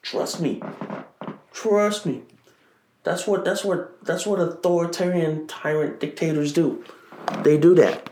Trust 0.01 0.39
me. 0.41 0.61
Trust 1.51 2.05
me. 2.05 2.23
That's 3.03 3.25
what 3.25 3.43
that's 3.45 3.63
what 3.63 4.03
that's 4.05 4.25
what 4.25 4.39
authoritarian 4.39 5.47
tyrant 5.47 5.99
dictators 5.99 6.53
do. 6.53 6.83
They 7.43 7.57
do 7.57 7.73
that. 7.75 8.09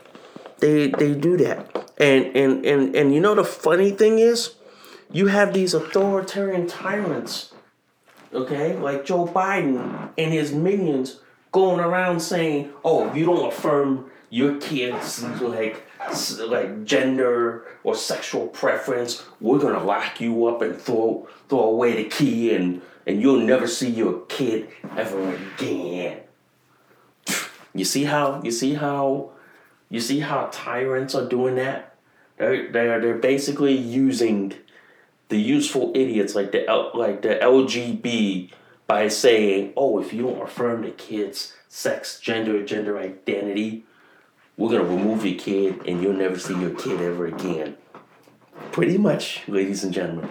They 0.62 0.88
they 0.88 1.14
do 1.14 1.36
that. 1.38 1.90
And 1.98 2.36
and 2.36 2.66
and 2.66 2.96
and 2.96 3.14
you 3.14 3.20
know 3.20 3.36
the 3.36 3.44
funny 3.44 3.92
thing 3.92 4.20
is, 4.20 4.56
you 5.12 5.28
have 5.28 5.54
these 5.54 5.74
authoritarian 5.74 6.68
tyrants, 6.68 7.54
okay, 8.34 8.78
like 8.78 9.04
Joe 9.04 9.26
Biden 9.26 10.10
and 10.18 10.32
his 10.32 10.54
minions 10.54 11.20
going 11.52 11.80
around 11.80 12.22
saying, 12.22 12.72
"Oh, 12.86 13.10
if 13.10 13.16
you 13.16 13.26
don't 13.26 13.48
affirm 13.52 14.10
your 14.30 14.56
kids 14.62 15.24
like 15.42 15.84
like 16.40 16.86
gender 16.86 17.66
or 17.84 17.96
sexual 17.96 18.48
preference, 18.48 19.24
we're 19.40 19.60
gonna 19.60 19.84
lock 19.84 20.22
you 20.22 20.46
up 20.48 20.62
and 20.62 20.80
throw 20.80 21.28
throw 21.50 21.64
away 21.64 22.04
the 22.04 22.10
key 22.10 22.54
and 22.56 22.82
and 23.06 23.22
you'll 23.22 23.42
never 23.42 23.68
see 23.68 23.90
your 23.90 24.22
kid 24.28 24.70
ever 24.96 25.36
again." 25.36 26.20
You 27.74 27.86
see 27.86 28.04
how 28.04 28.42
you 28.44 28.52
see 28.52 28.76
how 28.76 29.32
you 29.92 30.00
see 30.00 30.22
how 30.22 30.50
tyrants 30.52 31.14
are 31.14 31.28
doing 31.28 31.56
that? 31.56 31.96
They're 32.38 32.72
they're 32.72 33.00
they're 33.02 33.18
basically 33.18 33.76
using 33.76 34.54
the 35.28 35.38
useful 35.38 35.92
idiots 35.94 36.34
like 36.34 36.52
the 36.54 36.68
L, 36.68 36.92
like 36.96 37.22
the 37.22 37.36
LGB 37.36 38.52
by 38.88 39.10
saying, 39.10 39.74
"Oh, 39.76 40.00
if 40.00 40.14
you 40.14 40.24
don't 40.24 40.42
affirm 40.42 40.84
the 40.84 40.92
kid's 40.92 41.54
sex, 41.68 42.20
gender, 42.20 42.66
gender 42.66 42.98
identity, 42.98 43.84
we're 44.58 44.72
gonna 44.72 44.86
remove 44.86 45.26
your 45.26 45.38
kid, 45.38 45.82
and 45.86 46.02
you'll 46.02 46.14
never 46.14 46.40
see 46.40 46.58
your 46.58 46.74
kid 46.74 47.02
ever 47.02 47.28
again." 47.28 47.76
Pretty 48.72 48.98
much, 48.98 49.42
ladies 49.50 49.84
and 49.84 49.94
gentlemen. 49.94 50.30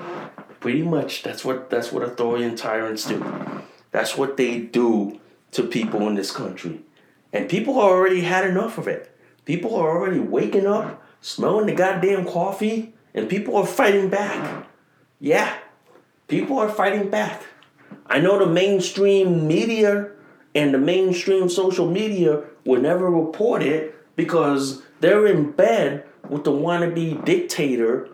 Pretty 0.59 0.83
much, 0.83 1.23
that's 1.23 1.45
what 1.45 1.69
that's 1.69 1.93
what 1.93 2.03
authoritarian 2.03 2.57
tyrants 2.57 3.05
do. 3.05 3.23
That's 3.91 4.17
what 4.17 4.39
they 4.39 4.59
do 4.59 5.21
to 5.53 5.65
people 5.65 6.09
in 6.09 6.15
this 6.15 6.31
country, 6.31 6.81
and 7.31 7.47
people 7.47 7.79
already 7.79 8.23
had 8.23 8.47
enough 8.47 8.79
of 8.79 8.89
it. 8.89 9.11
People 9.51 9.75
are 9.75 9.91
already 9.91 10.21
waking 10.21 10.69
up, 10.69 11.03
smelling 11.21 11.67
the 11.67 11.75
goddamn 11.75 12.25
coffee, 12.25 12.95
and 13.13 13.29
people 13.29 13.57
are 13.57 13.67
fighting 13.67 14.09
back. 14.09 14.65
Yeah, 15.19 15.53
people 16.29 16.57
are 16.61 16.69
fighting 16.69 17.11
back. 17.11 17.43
I 18.07 18.21
know 18.21 18.39
the 18.39 18.47
mainstream 18.47 19.49
media 19.49 20.11
and 20.55 20.73
the 20.73 20.79
mainstream 20.79 21.49
social 21.49 21.91
media 21.91 22.45
will 22.65 22.81
never 22.81 23.11
report 23.11 23.65
it 23.65 23.93
because 24.15 24.83
they're 25.01 25.27
in 25.27 25.51
bed 25.51 26.05
with 26.29 26.45
the 26.45 26.53
wannabe 26.53 27.25
dictator 27.25 28.09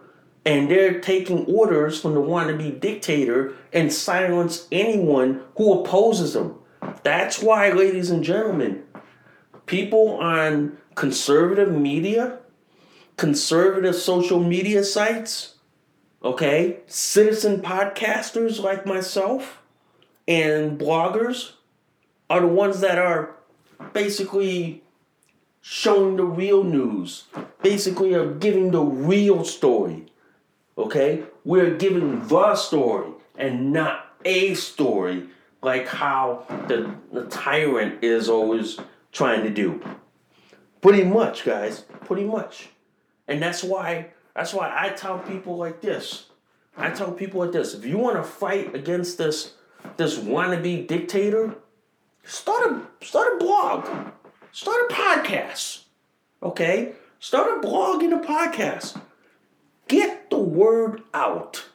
and 0.47 0.71
they're 0.71 1.01
taking 1.03 1.45
orders 1.45 2.01
from 2.01 2.15
the 2.15 2.23
wannabe 2.23 2.81
dictator 2.81 3.53
and 3.75 3.93
silence 3.93 4.67
anyone 4.73 5.43
who 5.59 5.81
opposes 5.81 6.33
them. 6.33 6.55
That's 7.03 7.43
why, 7.43 7.73
ladies 7.73 8.09
and 8.09 8.25
gentlemen, 8.25 8.85
people 9.67 10.17
on 10.17 10.79
conservative 10.97 11.71
media, 11.71 12.39
conservative 13.17 13.95
social 13.95 14.43
media 14.43 14.83
sites, 14.83 15.55
okay, 16.25 16.79
citizen 16.87 17.63
podcasters 17.63 18.61
like 18.61 18.85
myself, 18.85 19.63
and 20.27 20.81
bloggers 20.81 21.53
are 22.29 22.41
the 22.41 22.49
ones 22.49 22.81
that 22.81 22.99
are 22.99 23.37
basically 23.93 24.83
showing 25.61 26.17
the 26.17 26.25
real 26.25 26.65
news, 26.65 27.25
basically 27.63 28.15
are 28.15 28.33
giving 28.33 28.71
the 28.71 28.83
real 28.83 29.45
story. 29.45 30.07
Okay? 30.79 31.25
We're 31.45 31.77
giving 31.77 32.27
the 32.27 32.55
story 32.57 33.11
and 33.37 33.73
not 33.73 34.17
a 34.25 34.55
story 34.55 35.29
like 35.63 35.87
how 35.87 36.45
the, 36.69 36.95
the 37.13 37.27
tyrant 37.27 38.03
is 38.03 38.29
always 38.29 38.79
trying 39.13 39.43
to 39.45 39.51
do. 39.51 39.81
Pretty 40.81 41.05
much, 41.05 41.45
guys. 41.45 41.81
Pretty 42.05 42.25
much. 42.25 42.69
And 43.29 43.43
that's 43.43 43.63
why 43.65 44.11
that's 44.35 44.53
why 44.53 44.73
I 44.77 44.91
tell 44.91 45.19
people 45.19 45.57
like 45.57 45.81
this. 45.81 46.27
I 46.77 46.91
tell 46.91 47.11
people 47.11 47.41
like 47.41 47.53
this, 47.53 47.73
if 47.75 47.85
you 47.87 47.97
want 47.97 48.17
to 48.17 48.23
fight 48.23 48.75
against 48.75 49.19
this 49.19 49.55
this 49.97 50.19
wannabe 50.19 50.87
dictator, 50.87 51.55
start 52.25 52.71
a 52.71 53.05
start 53.05 53.35
a 53.35 53.37
blog. 53.39 53.89
Start 54.53 54.91
a 54.91 54.95
podcast. 54.95 55.83
Okay? 56.43 56.93
Start 57.19 57.59
a 57.59 57.61
blog 57.61 58.03
and 58.03 58.15
a 58.15 58.19
podcast. 58.19 58.99
Get 59.89 60.31
the 60.31 60.39
word 60.39 61.03
out. 61.13 61.67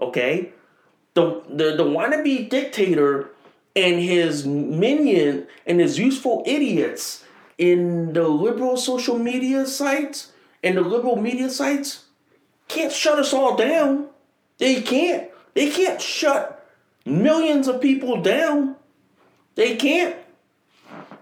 Okay? 0.00 0.52
The 1.14 1.42
the, 1.48 1.76
the 1.76 1.84
wannabe 1.84 2.48
dictator 2.48 3.30
and 3.76 4.00
his 4.00 4.46
minion 4.46 5.46
and 5.66 5.80
his 5.80 5.98
useful 5.98 6.42
idiots 6.46 7.24
in 7.58 8.12
the 8.12 8.28
liberal 8.28 8.76
social 8.76 9.18
media 9.18 9.66
sites 9.66 10.32
and 10.62 10.76
the 10.76 10.80
liberal 10.80 11.16
media 11.16 11.50
sites 11.50 12.04
can't 12.68 12.92
shut 12.92 13.18
us 13.18 13.32
all 13.32 13.56
down. 13.56 14.08
They 14.58 14.80
can't. 14.82 15.30
They 15.54 15.70
can't 15.70 16.00
shut 16.00 16.68
millions 17.04 17.68
of 17.68 17.80
people 17.80 18.22
down. 18.22 18.76
They 19.54 19.76
can't. 19.76 20.16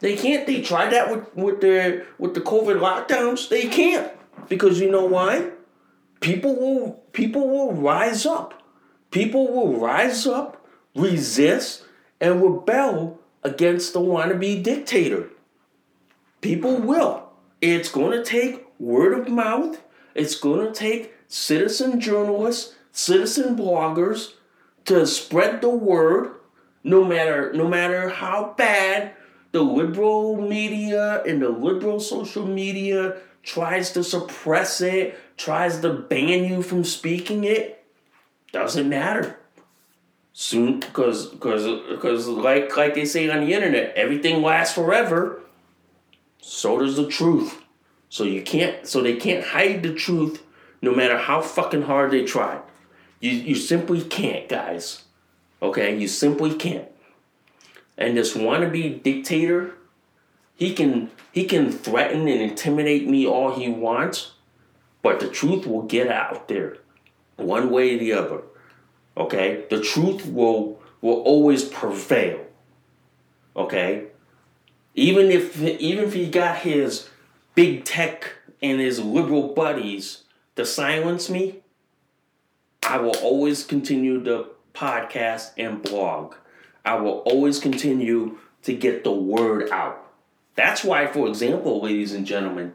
They 0.01 0.16
can't. 0.16 0.47
They 0.47 0.62
tried 0.62 0.91
that 0.93 1.11
with, 1.11 1.35
with 1.35 1.61
the 1.61 2.05
with 2.18 2.35
the 2.35 2.41
COVID 2.41 2.78
lockdowns. 2.78 3.49
They 3.49 3.68
can't. 3.68 4.11
Because 4.49 4.80
you 4.80 4.91
know 4.91 5.05
why? 5.05 5.51
People 6.20 6.57
will 6.57 6.93
people 7.12 7.49
will 7.49 7.72
rise 7.72 8.26
up. 8.26 8.62
People 9.11 9.53
will 9.53 9.78
rise 9.78 10.26
up, 10.26 10.66
resist, 10.95 11.85
and 12.20 12.43
rebel 12.43 13.20
against 13.43 13.93
the 13.93 14.01
wannabe 14.01 14.62
dictator. 14.62 15.28
People 16.43 16.76
will. 16.76 17.30
It's 17.62 17.88
going 17.88 18.12
to 18.12 18.24
take 18.24 18.66
word 18.78 19.18
of 19.18 19.28
mouth. 19.32 19.80
It's 20.14 20.34
going 20.34 20.66
to 20.66 20.78
take 20.78 21.14
citizen 21.28 21.99
journalists, 22.01 22.74
citizen 22.90 23.57
bloggers 23.57 24.34
to 24.84 25.07
spread 25.07 25.62
the 25.62 25.70
word 25.70 26.34
no 26.84 27.05
matter 27.05 27.53
no 27.55 27.68
matter 27.68 28.09
how 28.09 28.55
bad 28.59 29.14
the 29.53 29.62
liberal 29.62 30.40
media 30.40 31.22
and 31.22 31.40
the 31.40 31.49
liberal 31.49 32.01
social 32.01 32.45
media 32.45 33.18
tries 33.43 33.93
to 33.93 34.03
suppress 34.03 34.80
it, 34.80 35.18
tries 35.36 35.80
to 35.80 35.93
ban 35.93 36.45
you 36.45 36.62
from 36.62 36.84
speaking 36.84 37.45
it, 37.45 37.84
doesn't 38.53 38.88
matter. 38.88 39.38
Soon, 40.32 40.80
because 40.80 41.26
because 41.26 41.66
because 41.88 42.26
like 42.26 42.76
like 42.76 42.95
they 42.95 43.05
say 43.05 43.30
on 43.30 43.47
the 43.47 43.53
internet, 43.53 43.95
everything 43.95 44.43
lasts 44.43 44.74
forever. 44.74 45.43
So 46.43 46.78
does 46.80 46.97
the 46.97 47.07
truth. 47.07 47.62
So 48.11 48.24
you 48.24 48.43
can't. 48.43 48.86
So 48.86 49.01
they 49.01 49.16
can't 49.16 49.45
hide 49.45 49.82
the 49.82 49.95
truth, 49.95 50.43
no 50.82 50.95
matter 50.95 51.16
how 51.16 51.40
fucking 51.40 51.82
hard 51.82 52.11
they 52.11 52.24
try. 52.24 52.61
You 53.20 53.30
you 53.30 53.55
simply 53.55 54.03
can't, 54.03 54.49
guys. 54.49 55.05
Okay, 55.62 55.97
you 55.97 56.09
simply 56.09 56.55
can't. 56.55 56.88
And 57.97 58.16
this 58.16 58.36
wannabe 58.36 59.03
dictator, 59.03 59.74
he 60.57 60.74
can 60.74 61.11
he 61.32 61.45
can 61.45 61.70
threaten 61.70 62.26
and 62.28 62.43
intimidate 62.43 63.09
me 63.09 63.26
all 63.26 63.55
he 63.55 63.68
wants, 63.68 64.32
but 65.01 65.20
the 65.20 65.28
truth 65.28 65.66
will 65.66 65.82
get 65.82 66.09
out 66.09 66.49
there, 66.49 66.78
one 67.36 67.70
way 67.70 67.95
or 67.95 67.99
the 67.99 68.12
other. 68.12 68.43
Okay, 69.16 69.64
the 69.70 69.80
truth 69.80 70.26
will 70.26 70.82
will 71.01 71.22
always 71.22 71.64
prevail. 71.64 72.40
Okay, 73.55 74.09
even 74.95 75.30
if 75.30 75.61
even 75.61 76.05
if 76.05 76.12
he 76.12 76.28
got 76.28 76.59
his 76.59 77.09
big 77.55 77.84
tech 77.84 78.34
and 78.62 78.80
his 78.80 79.01
liberal 79.01 79.55
buddies 79.55 80.24
to 80.57 80.64
silence 80.64 81.30
me, 81.30 81.61
I 82.82 82.99
will 82.99 83.16
always 83.18 83.64
continue 83.64 84.22
to 84.24 84.47
podcast 84.74 85.53
and 85.57 85.82
blog. 85.82 86.34
I 86.84 86.97
will 86.97 87.18
always 87.20 87.59
continue 87.59 88.38
to 88.62 88.74
get 88.74 89.05
the 89.05 89.12
word 89.12 89.70
out. 89.70 89.99
That's 90.55 90.84
why, 90.84 91.07
for 91.07 91.28
example, 91.28 91.82
ladies 91.82 92.12
and 92.12 92.26
gentlemen, 92.26 92.74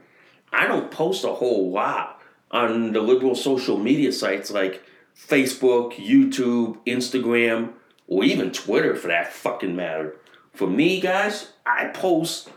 I 0.51 0.65
don't 0.67 0.89
post 0.89 1.23
a 1.23 1.33
whole 1.33 1.71
lot 1.71 2.21
on 2.51 2.93
the 2.93 3.01
liberal 3.01 3.35
social 3.35 3.77
media 3.77 4.11
sites 4.11 4.49
like 4.49 4.83
Facebook, 5.15 5.93
YouTube, 5.93 6.77
Instagram, 6.85 7.73
or 8.07 8.23
even 8.23 8.51
Twitter 8.51 8.95
for 8.95 9.07
that 9.07 9.33
fucking 9.33 9.75
matter. 9.75 10.15
For 10.57 10.65
me, 10.65 10.99
guys, 10.99 11.51
I 11.67 11.89
post 11.89 12.49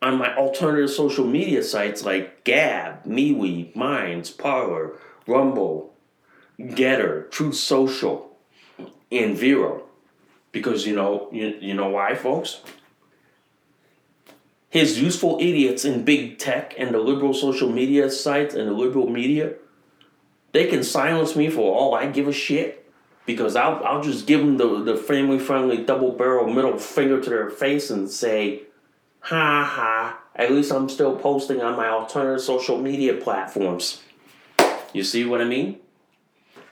on 0.00 0.18
my 0.18 0.36
alternative 0.36 0.88
social 0.88 1.26
media 1.26 1.64
sites 1.64 2.04
like 2.04 2.44
Gab, 2.44 3.02
MeWe, 3.04 3.74
Minds, 3.74 4.30
Parler, 4.30 4.92
Rumble, 5.26 5.92
Gettr, 6.60 7.28
Truth 7.32 7.56
Social, 7.56 8.36
and 9.10 9.36
Vero. 9.36 9.82
Because 10.52 10.86
you 10.86 10.94
know, 10.94 11.28
you, 11.32 11.58
you 11.60 11.74
know 11.74 11.88
why, 11.88 12.14
folks? 12.14 12.60
His 14.68 15.02
useful 15.02 15.38
idiots 15.40 15.84
in 15.84 16.04
big 16.04 16.38
tech 16.38 16.72
and 16.78 16.94
the 16.94 17.00
liberal 17.00 17.34
social 17.34 17.68
media 17.68 18.12
sites 18.12 18.54
and 18.54 18.68
the 18.68 18.74
liberal 18.74 19.10
media, 19.10 19.54
they 20.52 20.68
can 20.68 20.84
silence 20.84 21.34
me 21.34 21.50
for 21.50 21.74
all 21.74 21.96
I 21.96 22.06
give 22.06 22.28
a 22.28 22.32
shit. 22.32 22.79
Because 23.30 23.56
I'll, 23.56 23.82
I'll 23.84 24.02
just 24.02 24.26
give 24.26 24.40
them 24.40 24.56
the, 24.56 24.82
the 24.82 24.96
family 24.96 25.38
friendly 25.38 25.78
double 25.78 26.12
barrel 26.12 26.52
middle 26.52 26.78
finger 26.78 27.20
to 27.20 27.30
their 27.30 27.50
face 27.50 27.90
and 27.90 28.10
say, 28.10 28.62
ha 29.20 29.64
ha, 29.64 30.20
at 30.34 30.50
least 30.50 30.72
I'm 30.72 30.88
still 30.88 31.16
posting 31.16 31.60
on 31.60 31.76
my 31.76 31.88
alternative 31.88 32.42
social 32.42 32.78
media 32.78 33.14
platforms. 33.14 34.02
You 34.92 35.04
see 35.04 35.24
what 35.24 35.40
I 35.40 35.44
mean? 35.44 35.78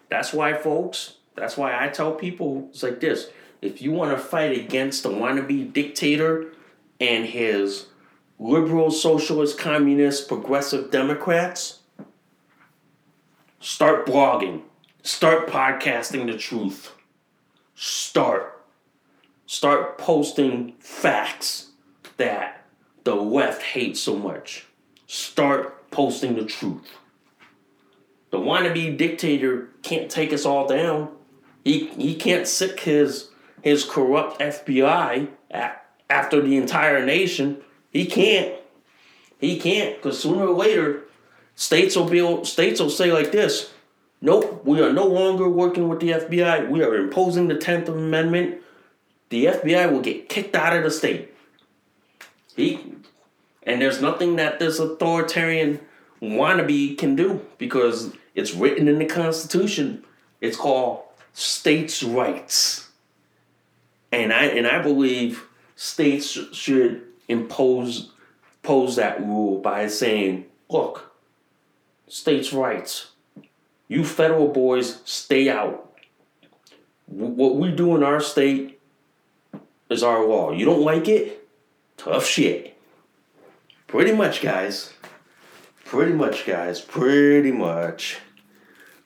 That's 0.09 0.33
why, 0.33 0.55
folks, 0.55 1.15
that's 1.37 1.57
why 1.57 1.85
I 1.85 1.89
tell 1.89 2.13
people 2.13 2.69
it's 2.71 2.83
like 2.83 3.01
this 3.01 3.31
if 3.61 3.83
you 3.83 3.93
want 3.93 4.17
to 4.17 4.23
fight 4.23 4.57
against 4.57 5.03
the 5.03 5.09
wannabe 5.09 5.73
dictator 5.73 6.53
and 7.01 7.27
his 7.27 7.87
liberal, 8.39 8.91
socialist, 8.91 9.59
communist, 9.59 10.29
progressive 10.29 10.91
Democrats, 10.91 11.81
start 13.61 14.07
blogging, 14.07 14.63
start 15.03 15.49
podcasting 15.49 16.31
the 16.31 16.39
truth, 16.39 16.93
start, 17.75 18.63
start 19.47 19.99
posting 19.99 20.75
facts 20.81 21.71
that 22.17 22.65
the 23.05 23.15
left 23.15 23.63
hates 23.63 24.01
so 24.01 24.17
much. 24.17 24.67
Start 25.07 25.91
posting 25.91 26.35
the 26.35 26.45
truth. 26.45 26.87
The 28.31 28.39
wannabe 28.39 28.99
dictator 28.99 29.71
can't 29.83 30.11
take 30.11 30.33
us 30.33 30.45
all 30.45 30.67
down. 30.67 31.09
He, 31.65 31.87
he 31.89 32.15
can't 32.15 32.47
sic 32.47 32.81
his 32.81 33.31
his 33.63 33.85
corrupt 33.85 34.41
FBI 34.41 35.29
after 36.09 36.41
the 36.41 36.57
entire 36.57 37.05
nation. 37.05 37.63
He 37.91 38.07
can't. 38.07 38.55
He 39.41 39.59
can't 39.59 39.97
because 39.97 40.21
sooner 40.21 40.47
or 40.47 40.55
later, 40.55 41.05
states 41.55 41.97
will 41.97 42.09
be 42.09 42.45
states 42.45 42.81
will 42.81 42.91
say 42.91 43.13
like 43.13 43.33
this. 43.33 43.71
Nope, 44.21 44.65
we 44.65 44.81
are 44.81 44.93
no 44.93 45.07
longer 45.07 45.49
working 45.49 45.89
with 45.89 46.01
the 46.01 46.11
FBI. 46.11 46.69
We 46.69 46.83
are 46.83 46.97
imposing 46.97 47.49
the 47.49 47.57
Tenth 47.57 47.89
Amendment. 47.89 48.61
The 49.29 49.47
FBI 49.47 49.93
will 49.93 50.01
get 50.01 50.29
kicked 50.29 50.57
out 50.57 50.77
of 50.77 50.83
the 50.83 50.91
state. 50.91 51.35
He 52.57 52.95
and 53.63 53.81
there's 53.83 54.01
nothing 54.01 54.37
that 54.37 54.59
this 54.59 54.79
authoritarian 54.79 55.81
wannabe 56.23 56.97
can 56.97 57.15
do 57.15 57.45
because 57.59 58.13
it's 58.35 58.55
written 58.55 58.89
in 58.89 58.99
the 58.99 59.05
Constitution. 59.05 60.05
It's 60.41 60.57
called 60.57 61.03
states' 61.35 62.03
rights. 62.03 62.89
And 64.11 64.33
I 64.33 64.45
and 64.45 64.67
I 64.67 64.83
believe 64.83 65.45
states 65.77 66.27
should 66.27 67.03
impose 67.29 68.11
pose 68.63 68.97
that 68.97 69.21
rule 69.21 69.61
by 69.61 69.87
saying, 69.87 70.47
look, 70.69 71.15
states' 72.09 72.53
rights. 72.53 73.13
You 73.89 74.05
federal 74.05 74.49
boys 74.49 75.01
stay 75.05 75.49
out. 75.49 75.99
What 77.07 77.57
we 77.57 77.73
do 77.73 77.97
in 77.97 78.03
our 78.03 78.21
state 78.21 78.79
is 79.89 80.03
our 80.03 80.25
law. 80.27 80.53
You 80.53 80.67
don't 80.67 80.83
like 80.83 81.09
it? 81.09 81.49
Tough 81.97 82.27
shit. 82.27 82.77
Pretty 83.87 84.13
much, 84.13 84.43
guys. 84.43 84.93
Pretty 85.87 86.13
much, 86.13 86.47
guys. 86.47 86.83
Pretty 86.83 87.51
much. 87.51 88.19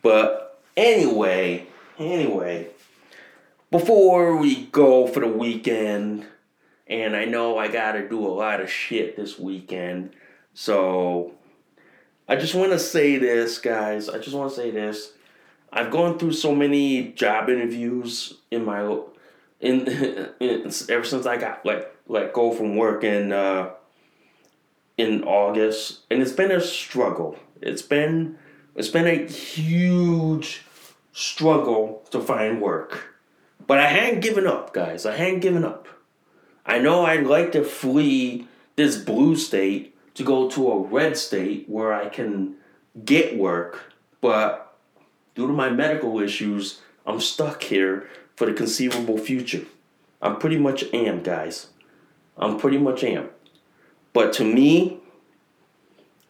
But 0.02 0.60
anyway, 0.76 1.68
anyway, 1.96 2.70
before 3.70 4.36
we 4.36 4.66
go 4.66 5.06
for 5.06 5.20
the 5.20 5.28
weekend, 5.28 6.26
and 6.88 7.14
I 7.14 7.24
know 7.24 7.56
I 7.56 7.68
gotta 7.68 8.08
do 8.08 8.26
a 8.26 8.28
lot 8.28 8.60
of 8.60 8.68
shit 8.68 9.16
this 9.16 9.38
weekend, 9.38 10.10
so 10.54 11.32
I 12.28 12.36
just 12.36 12.54
want 12.54 12.72
to 12.72 12.78
say 12.78 13.18
this, 13.18 13.58
guys. 13.58 14.08
I 14.08 14.18
just 14.18 14.34
want 14.34 14.50
to 14.50 14.56
say 14.56 14.70
this. 14.70 15.12
I've 15.72 15.90
gone 15.90 16.18
through 16.18 16.32
so 16.32 16.54
many 16.54 17.08
job 17.12 17.48
interviews 17.48 18.34
in 18.50 18.64
my 18.64 18.82
in, 19.60 19.88
in 20.40 20.70
ever 20.88 21.04
since 21.04 21.26
I 21.26 21.36
got 21.36 21.64
let 21.64 21.94
let 22.06 22.32
go 22.32 22.52
from 22.52 22.76
work 22.76 23.04
in 23.04 23.32
uh, 23.32 23.70
in 24.98 25.24
August, 25.24 26.00
and 26.10 26.20
it's 26.20 26.32
been 26.32 26.50
a 26.50 26.60
struggle. 26.60 27.38
It's 27.60 27.82
been 27.82 28.38
it's 28.74 28.88
been 28.88 29.06
a 29.06 29.26
huge 29.26 30.62
struggle 31.12 32.02
to 32.10 32.20
find 32.20 32.60
work, 32.60 33.16
but 33.66 33.78
I 33.78 33.86
hadn't 33.86 34.20
given 34.20 34.46
up, 34.46 34.74
guys. 34.74 35.06
I 35.06 35.16
hadn't 35.16 35.40
given 35.40 35.64
up. 35.64 35.88
I 36.64 36.78
know 36.78 37.04
I'd 37.04 37.26
like 37.26 37.52
to 37.52 37.64
flee 37.64 38.46
this 38.76 38.96
blue 38.96 39.36
state 39.36 39.91
to 40.14 40.22
go 40.22 40.48
to 40.50 40.70
a 40.70 40.80
red 40.80 41.16
state 41.16 41.68
where 41.68 41.92
I 41.92 42.08
can 42.08 42.56
get 43.04 43.36
work, 43.36 43.92
but 44.20 44.76
due 45.34 45.46
to 45.46 45.52
my 45.52 45.70
medical 45.70 46.20
issues, 46.20 46.80
I'm 47.06 47.20
stuck 47.20 47.62
here 47.62 48.08
for 48.36 48.46
the 48.46 48.52
conceivable 48.52 49.18
future. 49.18 49.64
I'm 50.20 50.38
pretty 50.38 50.58
much 50.58 50.84
am, 50.92 51.22
guys. 51.22 51.68
I'm 52.36 52.58
pretty 52.58 52.78
much 52.78 53.02
am. 53.04 53.28
But 54.12 54.32
to 54.34 54.44
me, 54.44 55.00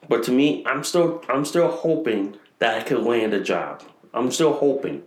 but 0.09 0.23
to 0.25 0.33
me, 0.33 0.65
I'm 0.67 0.85
still 0.85 1.23
I'm 1.29 1.45
still 1.45 1.71
hoping 1.71 2.37
that 2.59 2.79
I 2.79 2.83
could 2.83 3.03
land 3.03 3.35
a 3.35 3.41
job. 3.41 3.83
I'm 4.15 4.31
still 4.31 4.55
hoping. 4.55 5.03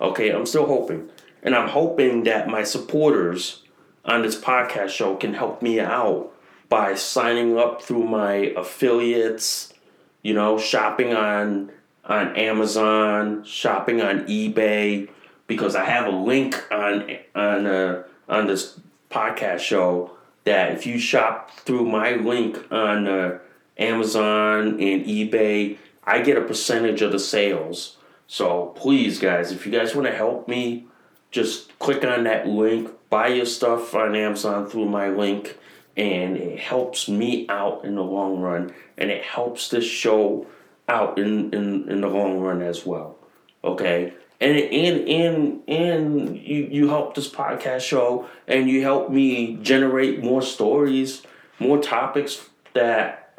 Okay, 0.00 0.30
I'm 0.30 0.46
still 0.46 0.66
hoping. 0.66 1.10
And 1.42 1.54
I'm 1.54 1.68
hoping 1.68 2.22
that 2.24 2.48
my 2.48 2.62
supporters 2.62 3.62
on 4.04 4.22
this 4.22 4.40
podcast 4.40 4.90
show 4.90 5.16
can 5.16 5.34
help 5.34 5.62
me 5.62 5.80
out 5.80 6.31
by 6.72 6.94
signing 6.94 7.58
up 7.58 7.82
through 7.82 8.04
my 8.04 8.32
affiliates, 8.56 9.74
you 10.22 10.32
know, 10.32 10.56
shopping 10.56 11.12
on 11.12 11.70
on 12.06 12.34
Amazon, 12.34 13.44
shopping 13.44 14.00
on 14.00 14.24
eBay, 14.24 15.06
because 15.46 15.76
I 15.76 15.84
have 15.84 16.06
a 16.06 16.16
link 16.16 16.64
on 16.72 17.10
on 17.34 17.66
uh, 17.66 18.04
on 18.26 18.46
this 18.46 18.80
podcast 19.10 19.58
show 19.58 20.12
that 20.44 20.72
if 20.72 20.86
you 20.86 20.98
shop 20.98 21.50
through 21.50 21.84
my 21.84 22.12
link 22.12 22.58
on 22.72 23.06
uh, 23.06 23.38
Amazon 23.76 24.68
and 24.80 25.04
eBay, 25.04 25.76
I 26.04 26.22
get 26.22 26.38
a 26.38 26.40
percentage 26.40 27.02
of 27.02 27.12
the 27.12 27.18
sales. 27.18 27.98
So 28.26 28.72
please, 28.76 29.18
guys, 29.18 29.52
if 29.52 29.66
you 29.66 29.72
guys 29.72 29.94
want 29.94 30.06
to 30.06 30.14
help 30.14 30.48
me, 30.48 30.86
just 31.30 31.78
click 31.78 32.02
on 32.02 32.24
that 32.24 32.46
link, 32.46 32.90
buy 33.10 33.28
your 33.28 33.44
stuff 33.44 33.94
on 33.94 34.16
Amazon 34.16 34.66
through 34.66 34.86
my 34.86 35.10
link, 35.10 35.58
and 35.96 36.36
it 36.36 36.58
helps 36.58 37.08
me 37.08 37.46
out 37.48 37.84
in 37.84 37.94
the 37.94 38.02
long 38.02 38.40
run, 38.40 38.72
and 38.96 39.10
it 39.10 39.22
helps 39.22 39.68
this 39.68 39.84
show 39.84 40.46
out 40.88 41.18
in, 41.18 41.52
in, 41.52 41.88
in 41.88 42.00
the 42.00 42.08
long 42.08 42.40
run 42.40 42.62
as 42.62 42.84
well. 42.84 43.16
Okay? 43.64 44.12
and 44.42 44.58
and 44.58 45.08
and 45.08 45.62
and 45.68 46.36
you 46.36 46.68
you 46.70 46.88
help 46.88 47.14
this 47.14 47.28
podcast 47.28 47.80
show 47.80 48.28
and 48.48 48.68
you 48.68 48.82
help 48.82 49.08
me 49.08 49.56
generate 49.62 50.22
more 50.22 50.42
stories 50.42 51.22
more 51.60 51.80
topics 51.80 52.48
that 52.74 53.38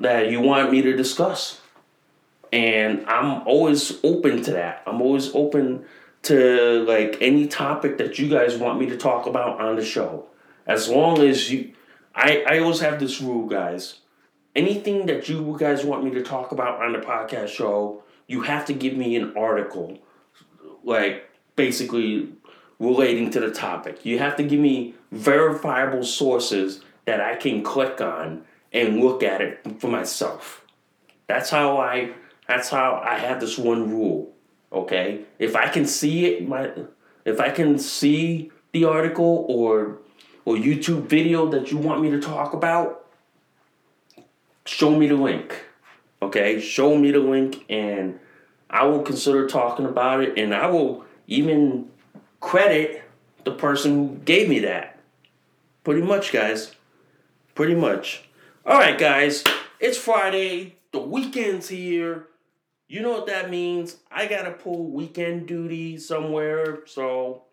that 0.00 0.30
you 0.30 0.40
want 0.40 0.72
me 0.72 0.80
to 0.80 0.96
discuss 0.96 1.60
and 2.50 3.04
i'm 3.06 3.46
always 3.46 3.98
open 4.02 4.42
to 4.42 4.52
that 4.52 4.82
i'm 4.86 5.02
always 5.02 5.34
open 5.34 5.84
to 6.22 6.82
like 6.88 7.18
any 7.20 7.46
topic 7.46 7.98
that 7.98 8.18
you 8.18 8.28
guys 8.28 8.56
want 8.56 8.80
me 8.80 8.86
to 8.86 8.96
talk 8.96 9.26
about 9.26 9.60
on 9.60 9.76
the 9.76 9.84
show 9.84 10.24
as 10.66 10.88
long 10.88 11.18
as 11.20 11.50
you 11.50 11.72
i 12.14 12.44
i 12.48 12.58
always 12.58 12.80
have 12.80 12.98
this 12.98 13.20
rule 13.20 13.46
guys 13.46 14.00
anything 14.54 15.06
that 15.06 15.28
you 15.28 15.56
guys 15.58 15.84
want 15.84 16.04
me 16.04 16.10
to 16.10 16.22
talk 16.22 16.52
about 16.52 16.82
on 16.82 16.92
the 16.92 16.98
podcast 16.98 17.48
show 17.48 18.02
you 18.26 18.42
have 18.42 18.64
to 18.64 18.72
give 18.72 18.96
me 18.96 19.16
an 19.16 19.36
article 19.36 19.98
like 20.84 21.28
basically 21.56 22.28
relating 22.78 23.30
to 23.30 23.40
the 23.40 23.50
topic. 23.50 24.04
You 24.04 24.18
have 24.18 24.36
to 24.36 24.42
give 24.42 24.60
me 24.60 24.94
verifiable 25.10 26.02
sources 26.02 26.82
that 27.04 27.20
I 27.20 27.36
can 27.36 27.62
click 27.62 28.00
on 28.00 28.44
and 28.72 29.00
look 29.00 29.22
at 29.22 29.40
it 29.40 29.80
for 29.80 29.88
myself. 29.88 30.64
That's 31.26 31.50
how 31.50 31.78
I 31.78 32.12
that's 32.46 32.68
how 32.68 33.02
I 33.04 33.18
have 33.18 33.40
this 33.40 33.58
one 33.58 33.90
rule. 33.90 34.32
Okay, 34.72 35.22
if 35.38 35.56
I 35.56 35.68
can 35.68 35.86
see 35.86 36.26
it, 36.26 36.46
my 36.46 36.70
if 37.24 37.40
I 37.40 37.50
can 37.50 37.78
see 37.78 38.50
the 38.72 38.84
article 38.84 39.46
or 39.48 39.98
or 40.46 40.54
YouTube 40.54 41.02
video 41.06 41.50
that 41.50 41.70
you 41.70 41.76
want 41.76 42.00
me 42.00 42.08
to 42.08 42.20
talk 42.20 42.54
about, 42.54 43.04
show 44.64 44.96
me 44.96 45.08
the 45.08 45.16
link. 45.16 45.64
Okay, 46.22 46.60
show 46.60 46.96
me 46.96 47.10
the 47.10 47.18
link 47.18 47.66
and 47.68 48.18
I 48.70 48.86
will 48.86 49.02
consider 49.02 49.46
talking 49.46 49.84
about 49.84 50.22
it 50.22 50.38
and 50.38 50.54
I 50.54 50.68
will 50.68 51.04
even 51.26 51.90
credit 52.40 53.02
the 53.44 53.50
person 53.50 53.92
who 53.92 54.16
gave 54.24 54.48
me 54.48 54.60
that. 54.60 54.98
Pretty 55.84 56.02
much, 56.02 56.32
guys. 56.32 56.72
Pretty 57.54 57.74
much. 57.74 58.24
All 58.64 58.78
right, 58.78 58.98
guys. 58.98 59.44
It's 59.80 59.98
Friday. 59.98 60.76
The 60.92 61.00
weekend's 61.00 61.68
here. 61.68 62.28
You 62.88 63.02
know 63.02 63.10
what 63.10 63.26
that 63.26 63.50
means. 63.50 63.96
I 64.10 64.26
got 64.26 64.42
to 64.42 64.52
pull 64.52 64.90
weekend 64.90 65.48
duty 65.48 65.98
somewhere. 65.98 66.86
So 66.86 67.45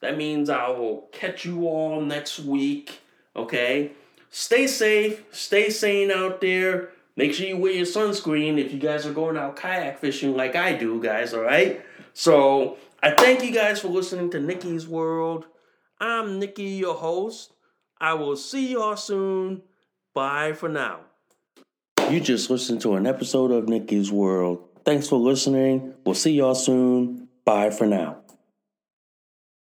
that 0.00 0.16
means 0.16 0.50
I 0.50 0.68
will 0.68 1.08
catch 1.12 1.44
you 1.44 1.66
all 1.66 2.00
next 2.00 2.40
week. 2.40 3.00
Okay? 3.36 3.92
Stay 4.30 4.66
safe. 4.66 5.24
Stay 5.30 5.70
sane 5.70 6.10
out 6.10 6.40
there. 6.40 6.90
Make 7.16 7.34
sure 7.34 7.46
you 7.46 7.56
wear 7.56 7.72
your 7.72 7.86
sunscreen 7.86 8.58
if 8.58 8.72
you 8.72 8.78
guys 8.78 9.04
are 9.04 9.12
going 9.12 9.36
out 9.36 9.56
kayak 9.56 9.98
fishing 9.98 10.36
like 10.36 10.56
I 10.56 10.72
do, 10.72 11.02
guys, 11.02 11.34
all 11.34 11.42
right? 11.42 11.84
So 12.14 12.78
I 13.02 13.10
thank 13.10 13.42
you 13.44 13.52
guys 13.52 13.80
for 13.80 13.88
listening 13.88 14.30
to 14.30 14.40
Nikki's 14.40 14.86
World. 14.88 15.46
I'm 16.00 16.38
Nikki, 16.38 16.64
your 16.64 16.94
host. 16.94 17.52
I 18.00 18.14
will 18.14 18.36
see 18.36 18.72
y'all 18.72 18.96
soon. 18.96 19.62
Bye 20.14 20.54
for 20.54 20.68
now. 20.68 21.00
You 22.08 22.20
just 22.20 22.48
listened 22.48 22.80
to 22.82 22.94
an 22.94 23.06
episode 23.06 23.50
of 23.50 23.68
Nikki's 23.68 24.10
World. 24.10 24.66
Thanks 24.84 25.08
for 25.08 25.18
listening. 25.18 25.94
We'll 26.04 26.14
see 26.14 26.32
y'all 26.32 26.54
soon. 26.54 27.28
Bye 27.44 27.70
for 27.70 27.86
now. 27.86 28.22